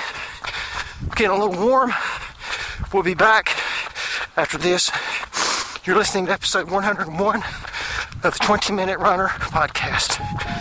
getting 1.15 1.31
a 1.37 1.45
little 1.45 1.65
warm. 1.65 1.91
We'll 2.93 3.03
be 3.03 3.13
back 3.13 3.57
after 4.37 4.57
this. 4.57 4.91
You're 5.85 5.97
listening 5.97 6.27
to 6.27 6.31
episode 6.31 6.69
101 6.69 7.43
of 8.23 8.33
the 8.33 8.39
20 8.39 8.73
Minute 8.73 8.99
Runner 8.99 9.27
podcast. 9.27 10.56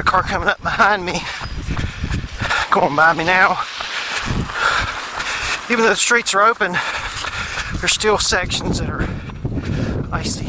Got 0.00 0.06
a 0.06 0.10
car 0.12 0.22
coming 0.22 0.48
up 0.48 0.62
behind 0.62 1.04
me, 1.04 1.20
going 2.70 2.96
by 2.96 3.12
me 3.12 3.22
now. 3.22 3.62
Even 5.70 5.84
though 5.84 5.90
the 5.90 5.96
streets 5.96 6.32
are 6.32 6.40
open, 6.40 6.72
there's 7.80 7.92
still 7.92 8.16
sections 8.16 8.78
that 8.78 8.88
are 8.88 9.06
icy. 10.10 10.46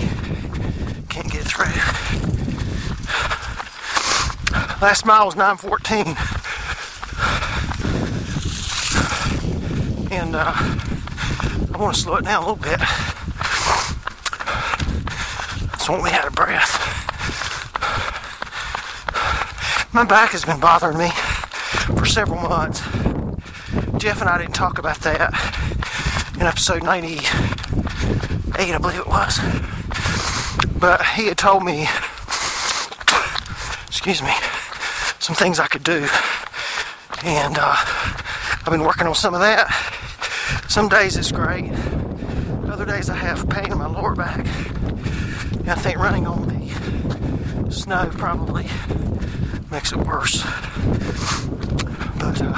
Can't 1.10 1.30
get 1.30 1.44
through. 1.44 1.66
Last 4.82 5.06
mile 5.06 5.26
was 5.26 5.36
914. 5.36 6.16
And 10.18 10.34
uh, 10.34 10.54
I 11.74 11.78
want 11.78 11.96
to 11.96 12.02
slow 12.02 12.16
it 12.16 12.24
down 12.24 12.44
a 12.44 12.48
little 12.48 12.56
bit. 12.56 12.80
So 15.82 15.92
won't 15.92 16.06
be 16.06 16.12
out 16.12 16.28
of 16.28 16.36
breath. 16.36 16.92
My 19.94 20.06
back 20.06 20.30
has 20.32 20.46
been 20.46 20.62
bothering 20.62 20.98
me 20.98 21.10
for 21.98 22.06
several 22.06 22.40
months. 22.40 22.80
Jeff 23.98 24.22
and 24.22 24.30
I 24.30 24.38
didn't 24.38 24.56
talk 24.56 24.78
about 24.78 25.00
that 25.00 25.34
in 26.36 26.44
episode 26.44 26.82
98, 26.82 27.26
I 28.58 28.78
believe 28.78 29.00
it 29.00 29.08
was. 29.08 29.38
But 30.80 31.06
he 31.08 31.28
had 31.28 31.38
told 31.38 31.66
me, 31.66 31.90
excuse 33.88 34.22
me, 34.22 34.32
some 35.20 35.36
things 35.36 35.60
I 35.60 35.68
could 35.68 35.84
do. 35.84 36.08
And 37.26 37.58
uh, 37.60 37.76
I've 37.76 38.72
been 38.72 38.84
working 38.84 39.08
on 39.08 39.16
some 39.16 39.34
of 39.34 39.42
that. 39.42 39.68
Some 40.70 40.88
days 40.88 41.18
it's 41.18 41.34
great. 41.34 41.70
Other 42.72 42.86
days 42.86 43.10
I 43.10 43.18
have 43.18 43.50
pain 43.50 43.74
in 43.74 43.78
my 43.78 43.88
lower 43.88 44.16
back. 44.16 44.38
And 44.38 45.70
I 45.70 45.76
think 45.76 45.98
running 45.98 46.28
on 46.28 46.48
the 46.48 47.72
snow 47.74 48.10
probably 48.14 48.68
makes 49.72 49.94
it 49.94 49.98
worse. 50.00 50.44
But 52.20 52.42
uh, 52.42 52.54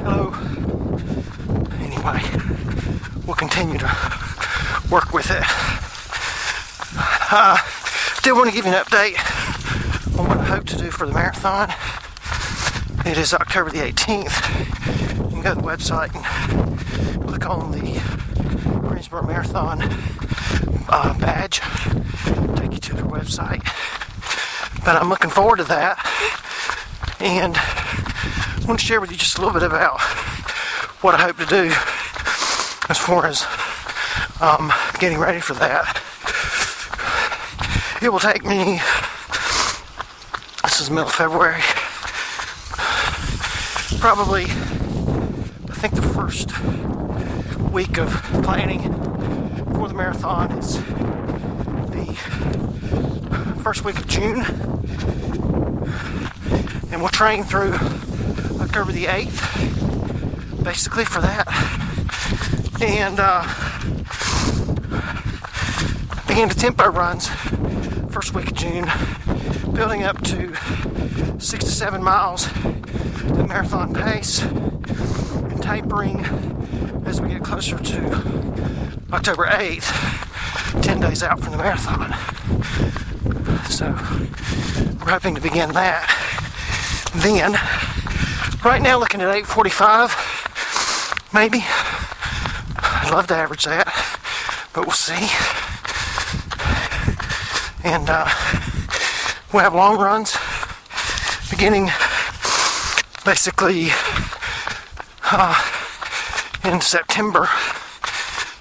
hello. 0.00 0.32
Anyway, 1.78 2.22
we'll 3.26 3.36
continue 3.36 3.78
to 3.78 3.86
work 4.90 5.12
with 5.12 5.30
it. 5.30 5.44
Uh, 7.30 7.58
did 8.22 8.32
want 8.32 8.48
to 8.48 8.54
give 8.54 8.64
you 8.64 8.72
an 8.72 8.82
update 8.82 9.18
on 10.18 10.26
what 10.26 10.38
I 10.38 10.44
hope 10.44 10.64
to 10.66 10.78
do 10.78 10.90
for 10.90 11.06
the 11.06 11.12
marathon. 11.12 11.70
It 13.04 13.18
is 13.18 13.34
October 13.34 13.70
the 13.70 13.80
18th. 13.80 15.24
You 15.24 15.28
can 15.28 15.42
go 15.42 15.54
to 15.54 15.60
the 15.60 15.66
website 15.66 16.14
and 16.14 17.26
click 17.28 17.46
on 17.46 17.72
the 17.72 18.00
Greensboro 18.88 19.22
Marathon 19.26 19.82
uh, 20.88 21.18
badge, 21.18 21.60
take 22.56 22.72
you 22.72 22.78
to 22.78 22.94
their 22.94 23.04
website. 23.04 23.62
But 24.84 24.96
I'm 25.00 25.08
looking 25.08 25.30
forward 25.30 25.58
to 25.58 25.64
that. 25.64 25.98
And 27.20 27.56
I 27.56 28.64
want 28.66 28.80
to 28.80 28.86
share 28.86 29.00
with 29.00 29.12
you 29.12 29.16
just 29.16 29.38
a 29.38 29.40
little 29.40 29.54
bit 29.54 29.62
about 29.62 30.00
what 31.02 31.14
I 31.14 31.22
hope 31.22 31.36
to 31.38 31.46
do 31.46 31.72
as 32.88 32.98
far 32.98 33.26
as 33.26 33.46
um, 34.40 34.72
getting 34.98 35.18
ready 35.18 35.40
for 35.40 35.54
that. 35.54 36.00
It 38.02 38.10
will 38.10 38.18
take 38.18 38.44
me, 38.44 38.80
this 40.64 40.80
is 40.80 40.90
middle 40.90 41.06
of 41.06 41.14
February, 41.14 41.62
probably, 44.00 44.44
I 44.44 45.74
think 45.74 45.94
the 45.94 46.02
first 46.02 46.50
week 47.70 47.98
of 47.98 48.12
planning 48.42 48.82
for 49.74 49.86
the 49.86 49.94
marathon 49.94 50.50
is 50.58 50.76
first 53.62 53.84
week 53.84 53.96
of 53.96 54.08
June. 54.08 54.40
And 56.90 57.00
we'll 57.00 57.10
train 57.10 57.44
through 57.44 57.74
October 58.60 58.90
the 58.90 59.04
8th, 59.04 60.64
basically 60.64 61.04
for 61.04 61.20
that. 61.20 61.46
And 62.80 63.20
uh, 63.20 63.46
begin 66.26 66.48
to 66.48 66.56
tempo 66.56 66.88
runs 66.90 67.28
first 68.10 68.34
week 68.34 68.48
of 68.48 68.54
June, 68.54 68.90
building 69.72 70.02
up 70.02 70.20
to 70.22 70.52
six 71.38 71.64
to 71.64 71.70
seven 71.70 72.02
miles 72.02 72.48
at 72.48 73.48
marathon 73.48 73.94
pace, 73.94 74.42
and 74.42 75.62
tapering 75.62 76.24
as 77.06 77.20
we 77.20 77.28
get 77.28 77.44
closer 77.44 77.78
to 77.78 78.06
October 79.12 79.46
8th, 79.46 80.82
10 80.82 80.98
days 80.98 81.22
out 81.22 81.38
from 81.38 81.52
the 81.52 81.58
marathon. 81.58 82.31
So 83.82 83.88
we're 85.00 85.10
hoping 85.10 85.34
to 85.34 85.40
begin 85.40 85.72
that. 85.72 86.06
Then, 87.16 87.54
right 88.64 88.80
now 88.80 88.96
looking 88.96 89.20
at 89.20 89.26
845, 89.26 91.30
maybe. 91.34 91.64
I'd 92.78 93.10
love 93.10 93.26
to 93.26 93.34
average 93.34 93.64
that, 93.64 93.88
but 94.72 94.86
we'll 94.86 94.92
see. 94.92 95.26
And 97.82 98.08
uh, 98.08 98.28
we'll 99.52 99.64
have 99.64 99.74
long 99.74 99.98
runs 99.98 100.36
beginning 101.50 101.90
basically 103.24 103.88
uh, 105.32 105.60
in 106.62 106.80
September, 106.80 107.48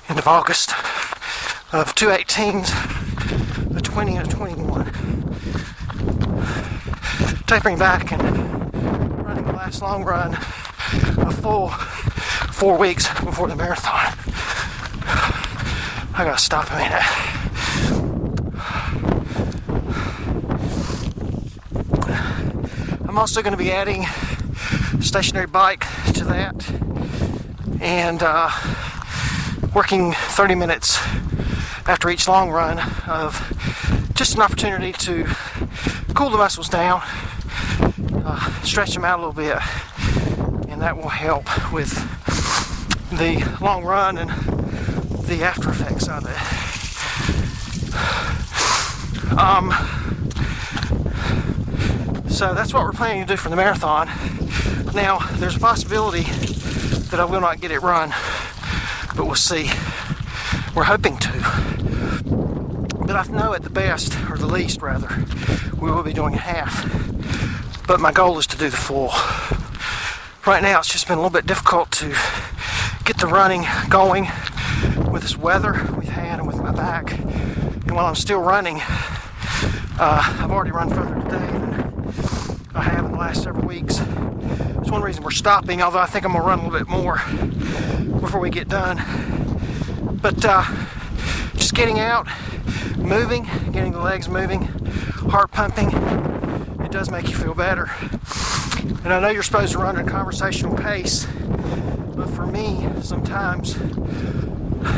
end 0.10 0.18
of 0.18 0.28
August 0.28 0.72
of 1.72 1.94
218s, 1.94 2.72
a 3.78 3.82
20 3.82 4.16
and 4.16 4.28
a 4.28 4.32
21. 4.32 4.71
Tapering 7.52 7.78
back 7.78 8.14
and 8.14 8.24
running 9.26 9.44
the 9.44 9.52
last 9.52 9.82
long 9.82 10.06
run 10.06 10.34
a 10.36 11.32
full 11.34 11.68
four 11.68 12.78
weeks 12.78 13.10
before 13.26 13.50
the 13.50 13.58
marathon. 13.58 14.14
I 16.14 16.24
gotta 16.24 16.38
stop 16.38 16.72
a 16.72 16.78
minute. 16.78 17.04
I'm 23.10 23.18
also 23.18 23.42
to 23.52 23.58
be 23.58 23.70
adding 23.70 24.06
stationary 25.02 25.48
bike 25.48 25.86
to 26.14 26.24
that 26.24 26.56
and 27.82 28.24
uh, 28.24 28.50
working 29.76 30.14
30 30.14 30.56
minutes 30.56 31.00
after 31.86 32.10
each 32.10 32.30
long 32.30 32.50
run 32.50 32.80
of 33.10 33.36
just 34.14 34.36
an 34.36 34.42
opportunity 34.42 34.94
to 34.94 35.28
cool 36.14 36.30
the 36.30 36.38
muscles 36.38 36.70
down, 36.70 37.02
uh, 38.26 38.64
stretch 38.64 38.94
them 38.94 39.06
out 39.06 39.20
a 39.20 39.28
little 39.28 39.34
bit, 39.34 39.58
and 40.70 40.82
that 40.82 40.96
will 40.96 41.10
help 41.10 41.46
with 41.72 41.92
the 43.12 43.58
long 43.62 43.84
run 43.84 44.18
and 44.18 44.30
the 45.26 45.44
after 45.44 45.70
effects 45.70 46.08
of 46.08 46.26
it. 46.26 46.38
Um, 49.38 49.72
so 52.30 52.54
that's 52.54 52.74
what 52.74 52.84
we're 52.84 52.92
planning 52.92 53.26
to 53.26 53.34
do 53.34 53.38
for 53.38 53.50
the 53.50 53.56
marathon. 53.56 54.08
Now, 54.94 55.20
there's 55.34 55.56
a 55.56 55.60
possibility 55.60 56.24
that 57.12 57.20
I 57.20 57.26
will 57.26 57.42
not 57.42 57.62
get 57.62 57.72
it 57.72 57.82
run, 57.82 58.10
but 59.16 59.26
we'll 59.26 59.36
see. 59.36 59.70
We're 60.76 60.84
hoping 60.84 61.18
to. 61.18 61.32
But 63.06 63.16
I 63.16 63.24
know 63.32 63.54
at 63.54 63.64
the 63.64 63.70
best, 63.70 64.14
or 64.30 64.38
the 64.38 64.48
least 64.48 64.82
rather, 64.82 65.26
we 65.80 65.92
will 65.92 66.04
be 66.04 66.14
doing 66.14 66.34
half. 66.34 67.01
But 67.92 68.00
my 68.00 68.14
goal 68.14 68.40
is 68.40 68.48
to 68.48 68.58
do 68.58 68.70
the 68.70 68.78
full. 68.78 69.10
Right 70.48 70.64
now, 70.64 70.80
it's 70.80 70.88
just 70.88 71.10
been 71.10 71.18
a 71.18 71.22
little 71.22 71.30
bit 71.30 71.46
difficult 71.46 71.92
to 71.92 72.16
get 73.04 73.18
the 73.18 73.28
running 73.28 73.66
going 73.90 74.30
with 75.12 75.24
this 75.24 75.36
weather 75.36 75.74
we've 76.00 76.08
had 76.08 76.40
and 76.40 76.48
with 76.48 76.56
my 76.56 76.72
back. 76.72 77.12
And 77.12 77.92
while 77.92 78.06
I'm 78.06 78.16
still 78.16 78.40
running, 78.40 78.80
uh, 78.80 80.38
I've 80.40 80.50
already 80.52 80.72
run 80.72 80.90
further 80.90 81.16
today 81.16 81.46
than 81.46 82.62
I 82.74 82.82
have 82.84 83.04
in 83.04 83.12
the 83.12 83.18
last 83.18 83.44
several 83.44 83.68
weeks. 83.68 84.00
It's 84.80 84.90
one 84.90 85.02
reason 85.02 85.22
we're 85.22 85.32
stopping, 85.32 85.82
although 85.82 86.00
I 86.00 86.06
think 86.06 86.24
I'm 86.24 86.32
gonna 86.32 86.46
run 86.46 86.60
a 86.60 86.64
little 86.70 86.80
bit 86.80 86.88
more 86.88 87.22
before 88.22 88.40
we 88.40 88.50
get 88.50 88.70
done. 88.70 89.04
But 90.22 90.46
uh, 90.46 90.64
just 91.56 91.74
getting 91.74 92.00
out, 92.00 92.26
moving, 92.96 93.50
getting 93.74 93.92
the 93.92 94.00
legs 94.00 94.30
moving, 94.30 94.62
heart 95.30 95.52
pumping, 95.52 95.92
it 96.92 96.96
does 96.96 97.10
make 97.10 97.30
you 97.30 97.36
feel 97.36 97.54
better. 97.54 97.90
And 99.06 99.14
I 99.14 99.22
know 99.22 99.30
you're 99.30 99.44
supposed 99.44 99.72
to 99.72 99.78
run 99.78 99.98
at 99.98 100.06
a 100.06 100.10
conversational 100.10 100.76
pace, 100.76 101.26
but 102.16 102.30
for 102.30 102.46
me, 102.46 102.86
sometimes 103.02 103.78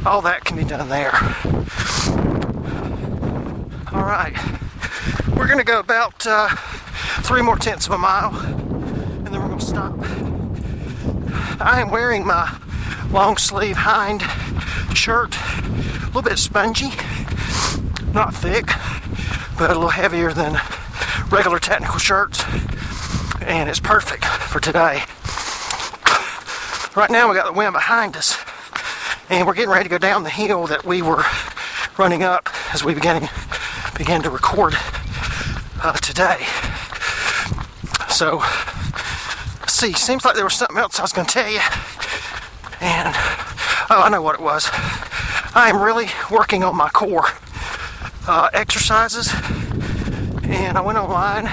All 0.05 0.21
that 0.21 0.45
can 0.45 0.59
be 0.59 0.64
done 0.64 0.91
there. 0.91 1.14
All 3.95 4.05
right, 4.05 4.37
going 5.49 5.59
to 5.59 5.65
go 5.65 5.81
about 5.81 6.27
uh, 6.27 6.47
three 7.23 7.41
more 7.41 7.57
tenths 7.57 7.87
of 7.87 7.93
a 7.93 7.99
mile, 7.99 8.37
and 8.37 9.29
then 9.29 9.41
we're 9.41 9.49
going 9.49 9.59
to 9.59 9.65
stop. 9.65 9.95
I 11.59 11.81
am 11.81 11.91
wearing 11.91 12.27
my 12.27 12.55
long 13.11 13.39
sleeve 13.39 13.79
hind 13.79 14.23
shirt, 14.95 15.35
a 15.39 16.07
little 16.09 16.21
bit 16.21 16.39
spongy, 16.39 16.91
not 18.13 18.35
thick, 18.35 18.67
but 19.57 19.71
a 19.71 19.75
little 19.75 19.89
heavier 19.89 20.35
than 20.35 20.61
regular 21.31 21.59
technical 21.59 21.99
shirts, 21.99 22.45
and 23.41 23.71
it's 23.71 23.81
perfect 23.81 24.27
for 24.27 24.61
today. 24.61 25.03
Right 26.95 27.11
now, 27.11 27.27
we 27.27 27.35
got 27.35 27.47
the 27.47 27.57
wind 27.57 27.73
behind 27.73 28.17
us, 28.17 28.37
and 29.31 29.47
we're 29.47 29.55
getting 29.55 29.71
ready 29.71 29.85
to 29.85 29.91
go 29.91 29.99
down 29.99 30.25
the 30.25 30.31
hill 30.31 30.67
that 30.67 30.85
we 30.85 31.01
were 31.01 31.25
running 31.97 32.23
up 32.23 32.51
as 32.75 32.85
we 32.85 32.93
began 32.93 33.31
began 33.97 34.23
to 34.23 34.31
record 34.31 34.75
uh, 35.83 35.93
today. 35.95 36.47
So, 38.09 38.43
see. 39.66 39.93
Seems 39.93 40.24
like 40.24 40.35
there 40.35 40.45
was 40.45 40.55
something 40.55 40.76
else 40.76 40.99
I 40.99 41.03
was 41.03 41.12
going 41.12 41.26
to 41.26 41.33
tell 41.33 41.51
you, 41.51 41.61
and 42.81 43.14
oh, 43.91 44.03
I 44.03 44.09
know 44.11 44.22
what 44.22 44.35
it 44.35 44.41
was. 44.41 44.68
I 45.55 45.70
am 45.70 45.81
really 45.81 46.09
working 46.31 46.64
on 46.64 46.76
my 46.76 46.89
core 46.89 47.26
uh, 48.26 48.49
exercises, 48.53 49.33
and 50.45 50.76
I 50.76 50.81
went 50.81 50.99
online 50.99 51.49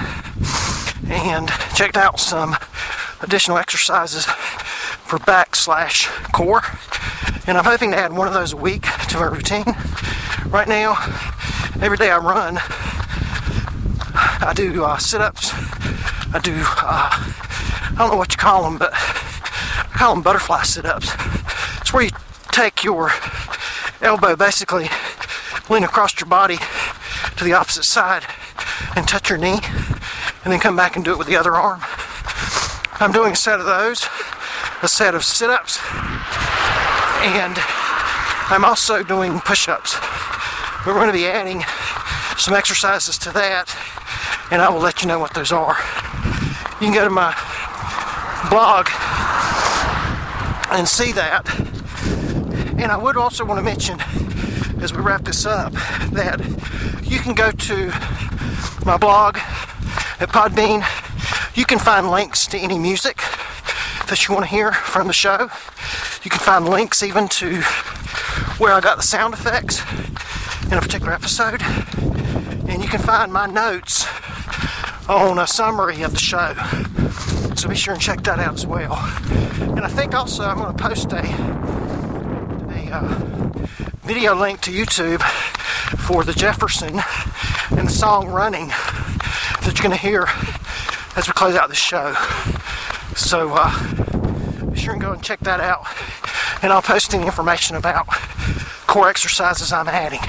and 1.08 1.50
checked 1.76 1.98
out 1.98 2.20
some 2.20 2.56
additional 3.22 3.58
exercises 3.58 4.26
for 4.26 5.20
back 5.20 5.56
slash 5.56 6.08
core, 6.34 6.64
and 7.48 7.58
I'm 7.58 7.66
hoping 7.66 7.92
to 7.92 7.98
add 7.98 8.14
one 8.14 8.28
of 8.28 8.34
those 8.34 8.54
a 8.54 8.58
week 8.58 8.84
to 9.10 9.18
my 9.18 9.26
routine. 9.26 9.66
Right 10.48 10.68
now, 10.68 10.94
every 11.82 11.98
day 11.98 12.10
I 12.10 12.18
run, 12.18 12.60
I 14.46 14.54
do 14.54 14.84
uh, 14.84 14.98
sit-ups. 14.98 15.52
I 16.32 16.40
do 16.44 16.54
uh, 16.56 17.10
I 17.12 17.96
don't 17.98 18.12
know 18.12 18.18
what 18.18 18.32
you 18.32 18.38
call 18.38 18.62
them, 18.62 18.78
but 18.78 18.92
I 18.94 19.90
call 19.98 20.14
them 20.14 20.22
butterfly 20.22 20.62
sit-ups. 20.62 21.10
It's 21.82 21.92
where 21.92 22.04
you 22.04 22.12
take 22.52 22.84
your 22.84 23.10
elbow 24.02 24.36
basically 24.36 24.88
lean 25.68 25.84
across 25.84 26.20
your 26.20 26.28
body 26.28 26.58
to 27.38 27.44
the 27.44 27.54
opposite 27.54 27.86
side 27.86 28.24
and 28.96 29.08
touch 29.08 29.32
your 29.32 29.40
knee, 29.40 29.60
and 30.44 30.54
then 30.54 30.60
come 30.60 30.76
back 30.76 30.96
and 30.96 31.04
do 31.04 31.12
it 31.12 31.18
with 31.18 31.28
the 31.28 31.36
other 31.36 31.56
arm. 31.56 31.82
I'm 33.00 33.12
doing 33.12 33.32
a 33.32 33.36
set 33.36 33.60
of 33.60 33.66
those, 33.66 34.08
a 34.84 34.88
set 34.88 35.16
of 35.16 35.24
sit-ups, 35.24 35.80
and 37.24 37.58
I'm 38.52 38.64
also 38.64 39.02
doing 39.02 39.40
push-ups. 39.40 39.98
We're 40.86 40.94
going 40.94 41.08
to 41.08 41.14
be 41.14 41.26
adding 41.26 41.64
some 42.38 42.54
exercises 42.54 43.18
to 43.20 43.32
that, 43.32 43.76
and 44.52 44.62
I 44.62 44.70
will 44.70 44.80
let 44.80 45.02
you 45.02 45.08
know 45.08 45.20
what 45.20 45.34
those 45.34 45.52
are. 45.52 45.78
You 46.80 46.88
can 46.88 46.94
go 46.94 47.04
to 47.04 47.10
my 47.10 47.34
blog 48.50 48.88
and 50.72 50.88
see 50.88 51.12
that. 51.14 51.44
And 52.78 52.92
I 52.92 52.98
would 52.98 53.18
also 53.18 53.46
want 53.46 53.58
to 53.58 53.64
mention, 53.64 54.00
as 54.82 54.94
we 54.94 55.02
wrap 55.02 55.24
this 55.24 55.46
up, 55.46 55.74
that 56.12 56.40
you 57.04 57.20
can 57.20 57.34
go 57.34 57.52
to 57.52 57.88
my 58.86 58.98
blog 58.98 59.38
at 60.20 60.30
Podbean. 60.30 60.84
You 61.56 61.66
can 61.66 61.80
find 61.80 62.12
links 62.12 62.46
to 62.48 62.58
any 62.58 62.78
music 62.78 63.18
that 64.08 64.28
you 64.28 64.34
want 64.34 64.46
to 64.46 64.52
hear 64.52 64.72
from 64.72 65.08
the 65.08 65.14
show. 65.14 65.50
You 66.24 66.30
can 66.30 66.40
find 66.40 66.68
links 66.68 67.02
even 67.02 67.28
to 67.30 67.62
where 68.58 68.74
I 68.74 68.82
got 68.82 68.98
the 68.98 69.04
sound 69.04 69.34
effects 69.34 69.82
in 70.66 70.74
a 70.74 70.82
particular 70.82 71.14
episode. 71.14 71.62
And 72.68 72.84
you 72.84 72.90
can 72.90 73.00
find 73.00 73.32
my 73.32 73.46
notes 73.46 74.06
on 75.08 75.38
a 75.40 75.46
summary 75.46 76.02
of 76.02 76.14
the 76.14 76.20
show. 76.20 76.54
So 77.56 77.70
be 77.70 77.76
sure 77.76 77.94
and 77.94 78.02
check 78.02 78.24
that 78.24 78.40
out 78.40 78.56
as 78.56 78.66
well. 78.66 78.94
And 79.60 79.82
I 79.82 79.88
think 79.88 80.14
also 80.14 80.44
I'm 80.44 80.58
going 80.58 80.76
to 80.76 80.84
post 80.84 81.14
a, 81.14 81.20
a 82.74 82.90
uh, 82.92 83.52
video 84.04 84.36
link 84.36 84.62
to 84.62 84.72
YouTube 84.72 85.22
for 86.00 86.24
the 86.24 86.34
Jefferson 86.34 87.02
and 87.78 87.88
the 87.88 87.92
song 87.92 88.30
Running 88.30 88.68
that 88.68 89.74
you're 89.76 89.84
going 89.84 89.92
to 89.92 89.98
hear 89.98 90.28
as 91.16 91.28
we 91.28 91.34
close 91.34 91.56
out 91.56 91.70
the 91.70 91.76
show. 91.76 92.14
So 93.16 93.52
uh, 93.54 94.70
be 94.72 94.78
sure 94.80 94.94
and 94.94 95.02
go 95.02 95.12
and 95.12 95.24
check 95.24 95.40
that 95.42 95.60
out. 95.60 95.86
And 96.64 96.74
I'll 96.74 96.82
post 96.82 97.14
any 97.14 97.26
information 97.26 97.76
about 97.76 98.08
core 98.88 99.08
exercises 99.08 99.72
I'm 99.72 99.88
adding. 99.88 100.22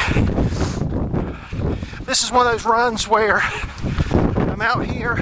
This 2.05 2.23
is 2.23 2.31
one 2.31 2.47
of 2.47 2.53
those 2.53 2.65
runs 2.65 3.09
where 3.09 3.43
I'm 4.59 4.63
out 4.63 4.87
here. 4.87 5.13
It 5.13 5.19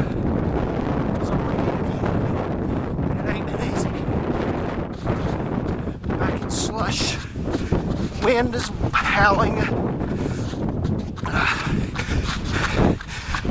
ain't 3.34 3.48
that 3.48 3.60
easy. 3.74 3.90
Back 6.16 6.40
in 6.40 6.48
slush. 6.48 7.16
Wind 8.22 8.54
is 8.54 8.70
howling. 8.92 9.56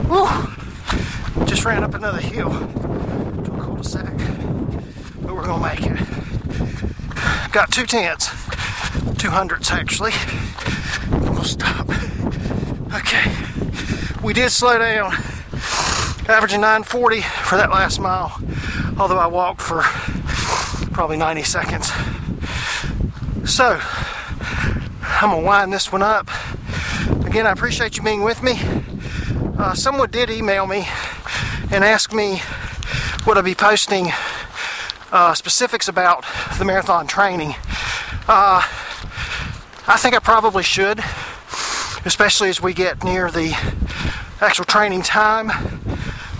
Whew. 0.07 1.45
Just 1.45 1.65
ran 1.65 1.83
up 1.83 1.95
another 1.95 2.21
hill 2.21 2.49
to 2.49 3.51
a 3.51 3.57
cul-de-sac. 3.59 4.17
But 5.21 5.35
we're 5.35 5.45
gonna 5.45 5.61
make 5.61 5.85
it. 5.85 5.99
Got 7.51 7.73
two 7.73 7.85
tents. 7.85 8.29
Two 9.17 9.31
hundreds 9.31 9.69
actually. 9.69 10.13
We'll 11.11 11.43
stop. 11.43 11.89
Okay. 12.93 13.29
We 14.23 14.31
did 14.31 14.49
slow 14.49 14.79
down. 14.79 15.13
Averaging 16.29 16.61
940 16.61 17.21
for 17.21 17.57
that 17.57 17.69
last 17.69 17.99
mile. 17.99 18.39
Although 18.97 19.17
I 19.17 19.27
walked 19.27 19.61
for 19.61 19.81
probably 20.93 21.17
90 21.17 21.43
seconds. 21.43 21.91
So 23.45 23.77
I'm 25.03 25.31
gonna 25.31 25.41
wind 25.41 25.73
this 25.73 25.91
one 25.91 26.01
up. 26.01 26.29
Again, 27.25 27.45
I 27.45 27.51
appreciate 27.51 27.97
you 27.97 28.03
being 28.03 28.23
with 28.23 28.41
me. 28.41 28.53
Uh, 29.57 29.73
someone 29.73 30.09
did 30.11 30.29
email 30.29 30.65
me 30.65 30.87
and 31.71 31.83
ask 31.83 32.13
me 32.13 32.41
would 33.25 33.37
I 33.37 33.41
be 33.41 33.55
posting 33.55 34.07
uh, 35.11 35.33
specifics 35.33 35.89
about 35.89 36.23
the 36.57 36.63
marathon 36.63 37.05
training. 37.05 37.55
Uh, 38.29 38.65
I 39.87 39.97
think 39.97 40.15
I 40.15 40.19
probably 40.19 40.63
should, 40.63 41.03
especially 42.05 42.47
as 42.47 42.61
we 42.61 42.73
get 42.73 43.03
near 43.03 43.29
the 43.29 43.51
actual 44.39 44.65
training 44.65 45.01
time, 45.01 45.51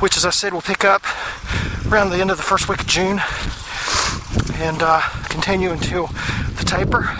which, 0.03 0.17
as 0.17 0.25
I 0.25 0.31
said, 0.31 0.51
will 0.51 0.61
pick 0.61 0.83
up 0.83 1.01
around 1.89 2.09
the 2.09 2.17
end 2.17 2.29
of 2.29 2.35
the 2.35 2.43
first 2.43 2.67
week 2.67 2.81
of 2.81 2.87
June 2.87 3.21
and 4.55 4.83
uh, 4.83 4.99
continue 5.29 5.71
until 5.71 6.07
the 6.57 6.65
taper. 6.65 7.17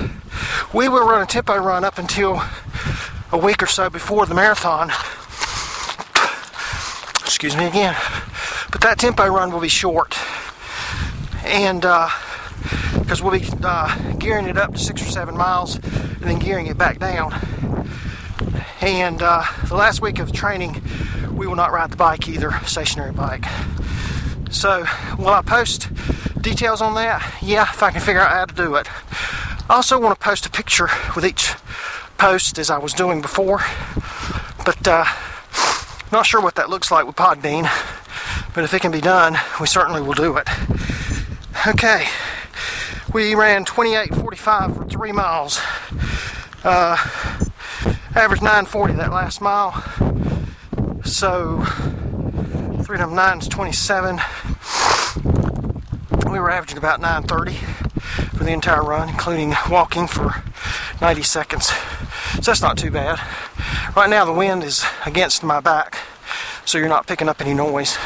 We 0.74 0.90
will 0.90 1.08
run 1.08 1.22
a 1.22 1.26
tempo 1.26 1.56
run 1.56 1.86
up 1.86 1.98
until 1.98 2.44
a 3.32 3.38
week 3.38 3.64
or 3.64 3.68
so 3.68 3.90
before 3.90 4.26
the 4.26 4.36
marathon. 4.36 4.90
Excuse 7.22 7.56
me 7.56 7.68
again. 7.68 7.96
But 8.70 8.82
that 8.82 9.00
tempo 9.00 9.28
run 9.28 9.54
will 9.54 9.62
be 9.62 9.70
short. 9.70 10.18
And 11.46 11.84
because 13.00 13.24
we'll 13.24 13.40
be 13.40 13.48
uh, 13.64 14.14
gearing 14.16 14.48
it 14.48 14.58
up 14.58 14.74
to 14.74 14.78
six 14.78 15.02
or 15.02 15.10
seven 15.10 15.38
miles 15.38 15.76
and 15.76 16.24
then 16.24 16.38
gearing 16.38 16.68
it 16.68 16.78
back 16.78 17.00
down. 17.00 17.32
And 18.82 19.22
uh, 19.22 19.44
the 19.68 19.76
last 19.76 20.02
week 20.02 20.20
of 20.20 20.32
training, 20.32 20.82
we 21.32 21.48
will 21.48 21.56
not 21.56 21.72
ride 21.72 21.92
the 21.92 21.98
bike 21.98 22.28
either, 22.28 22.52
stationary 22.66 23.12
bike. 23.12 23.46
So, 24.52 24.86
will 25.18 25.30
I 25.30 25.42
post 25.42 25.90
details 26.42 26.82
on 26.82 26.96
that? 26.96 27.38
Yeah, 27.42 27.64
if 27.64 27.82
I 27.82 27.92
can 27.92 28.02
figure 28.02 28.22
out 28.22 28.32
how 28.32 28.46
to 28.46 28.54
do 28.54 28.76
it. 28.76 28.88
I 29.70 29.76
also 29.76 30.00
want 30.00 30.20
to 30.20 30.24
post 30.24 30.46
a 30.46 30.50
picture 30.50 30.90
with 31.16 31.26
each 31.26 31.54
post 32.18 32.60
as 32.60 32.70
I 32.70 32.78
was 32.78 32.94
doing 32.94 33.22
before, 33.22 33.62
but 34.66 34.88
uh, 34.88 35.06
not 36.12 36.26
sure 36.26 36.42
what 36.42 36.56
that 36.56 36.70
looks 36.70 36.92
like 36.92 37.08
with 37.08 37.16
Podbean. 37.16 37.64
But 38.54 38.64
if 38.64 38.74
it 38.74 38.82
can 38.82 38.92
be 38.92 39.02
done, 39.02 39.38
we 39.60 39.66
certainly 39.66 40.02
will 40.02 40.14
do 40.14 40.38
it. 40.38 40.48
Okay, 41.66 42.08
we 43.14 43.36
ran 43.36 43.66
28:45 43.66 44.76
for 44.76 44.86
three 44.86 45.12
miles. 45.12 45.60
Uh, 46.64 46.98
average 48.16 48.42
9:40 48.42 48.94
that 48.98 49.12
last 49.12 49.42
mile. 49.42 49.84
So 51.04 51.64
Freedom 52.86 53.16
9 53.16 53.40
is 53.40 53.48
27. 53.48 54.20
We 56.30 56.40
were 56.40 56.52
averaging 56.52 56.78
about 56.78 57.02
9:30 57.02 57.56
for 58.38 58.44
the 58.44 58.52
entire 58.52 58.84
run, 58.84 59.10
including 59.10 59.56
walking 59.70 60.06
for 60.06 60.44
90 61.02 61.24
seconds. 61.24 61.68
So 61.68 62.42
that's 62.52 62.62
not 62.62 62.78
too 62.78 62.92
bad. 62.92 63.20
Right 63.96 64.10
now 64.10 64.26
the 64.26 64.34
wind 64.34 64.64
is 64.64 64.86
against 65.06 65.44
my 65.44 65.60
back, 65.60 65.98
so 66.66 66.78
you're 66.78 66.90
not 66.90 67.08
picking 67.08 67.30
up 67.30 67.42
any 67.42 67.54
noise. 67.54 67.98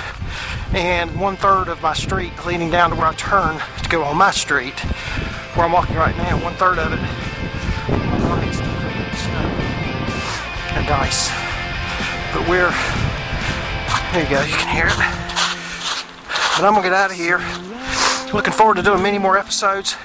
And 0.73 1.19
one 1.19 1.35
third 1.37 1.67
of 1.67 1.81
my 1.81 1.93
street 1.93 2.33
leading 2.45 2.69
down 2.69 2.91
to 2.91 2.95
where 2.95 3.07
I 3.07 3.13
turn 3.13 3.61
to 3.83 3.89
go 3.89 4.03
on 4.03 4.15
my 4.17 4.31
street, 4.31 4.79
where 5.55 5.65
I'm 5.65 5.71
walking 5.71 5.95
right 5.95 6.15
now, 6.15 6.41
one 6.43 6.53
third 6.55 6.77
of 6.77 6.93
it 6.93 7.26
and 10.87 10.95
ice. 10.95 11.29
But 12.33 12.47
we're 12.47 12.71
there 14.13 14.23
you 14.23 14.29
go, 14.29 14.41
you 14.41 14.55
can 14.55 14.73
hear 14.73 14.87
it. 14.87 14.97
But 16.55 16.65
I'm 16.65 16.73
gonna 16.73 16.81
get 16.81 16.93
out 16.93 17.11
of 17.11 17.17
here. 17.17 17.41
Looking 18.33 18.53
forward 18.53 18.77
to 18.77 18.83
doing 18.83 19.01
many 19.01 19.17
more 19.17 19.37
episodes. 19.37 19.95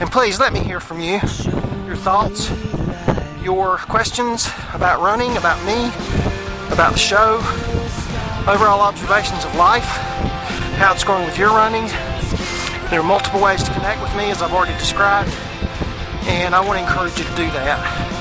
And 0.00 0.10
please 0.10 0.40
let 0.40 0.52
me 0.52 0.60
hear 0.60 0.80
from 0.80 1.00
you. 1.00 1.20
Your 1.86 1.96
thoughts, 1.96 2.50
your 3.42 3.78
questions 3.78 4.48
about 4.72 5.00
running, 5.00 5.36
about 5.36 5.64
me, 5.64 5.86
about 6.72 6.92
the 6.92 6.98
show, 6.98 7.36
overall 8.50 8.80
observations 8.80 9.44
of 9.44 9.54
life, 9.54 9.84
how 10.78 10.92
it's 10.92 11.04
going 11.04 11.24
with 11.24 11.38
your 11.38 11.50
running. 11.50 11.86
There 12.90 13.00
are 13.00 13.04
multiple 13.04 13.40
ways 13.40 13.62
to 13.62 13.72
connect 13.72 14.02
with 14.02 14.14
me, 14.16 14.30
as 14.30 14.42
I've 14.42 14.52
already 14.52 14.76
described, 14.78 15.30
and 16.26 16.54
I 16.54 16.60
want 16.60 16.78
to 16.78 16.84
encourage 16.84 17.18
you 17.18 17.24
to 17.24 17.36
do 17.36 17.50
that. 17.52 18.13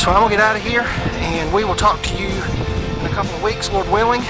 So 0.00 0.10
I'm 0.10 0.22
gonna 0.22 0.30
get 0.30 0.40
out 0.40 0.56
of 0.56 0.62
here, 0.62 0.80
and 1.20 1.52
we 1.52 1.62
will 1.62 1.74
talk 1.74 2.02
to 2.04 2.16
you 2.16 2.28
in 2.28 3.04
a 3.04 3.10
couple 3.10 3.34
of 3.34 3.42
weeks, 3.42 3.70
Lord 3.70 3.86
willing. 3.90 4.22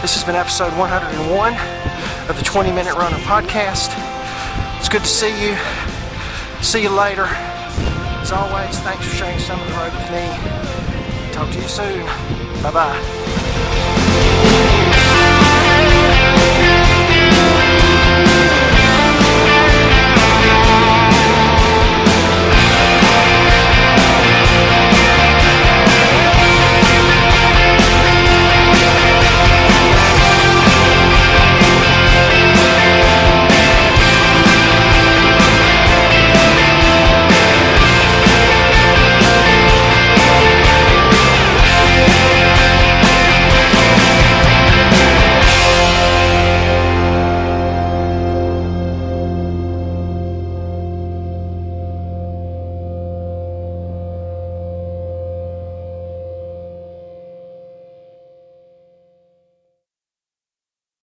This 0.00 0.14
has 0.14 0.22
been 0.22 0.36
episode 0.36 0.72
101 0.78 1.54
of 2.30 2.36
the 2.38 2.44
20 2.44 2.70
Minute 2.70 2.94
Runner 2.94 3.16
podcast. 3.16 3.90
It's 4.78 4.88
good 4.88 5.02
to 5.02 5.08
see 5.08 5.44
you. 5.44 5.56
See 6.60 6.82
you 6.82 6.90
later. 6.90 7.26
As 7.26 8.30
always, 8.30 8.78
thanks 8.78 9.04
for 9.08 9.16
sharing 9.16 9.40
some 9.40 9.60
of 9.60 9.66
the 9.66 9.74
road 9.74 9.92
with 9.92 10.08
me. 10.12 11.32
Talk 11.32 11.50
to 11.50 11.60
you 11.60 11.66
soon. 11.66 12.06
Bye 12.62 12.70
bye. 12.70 13.21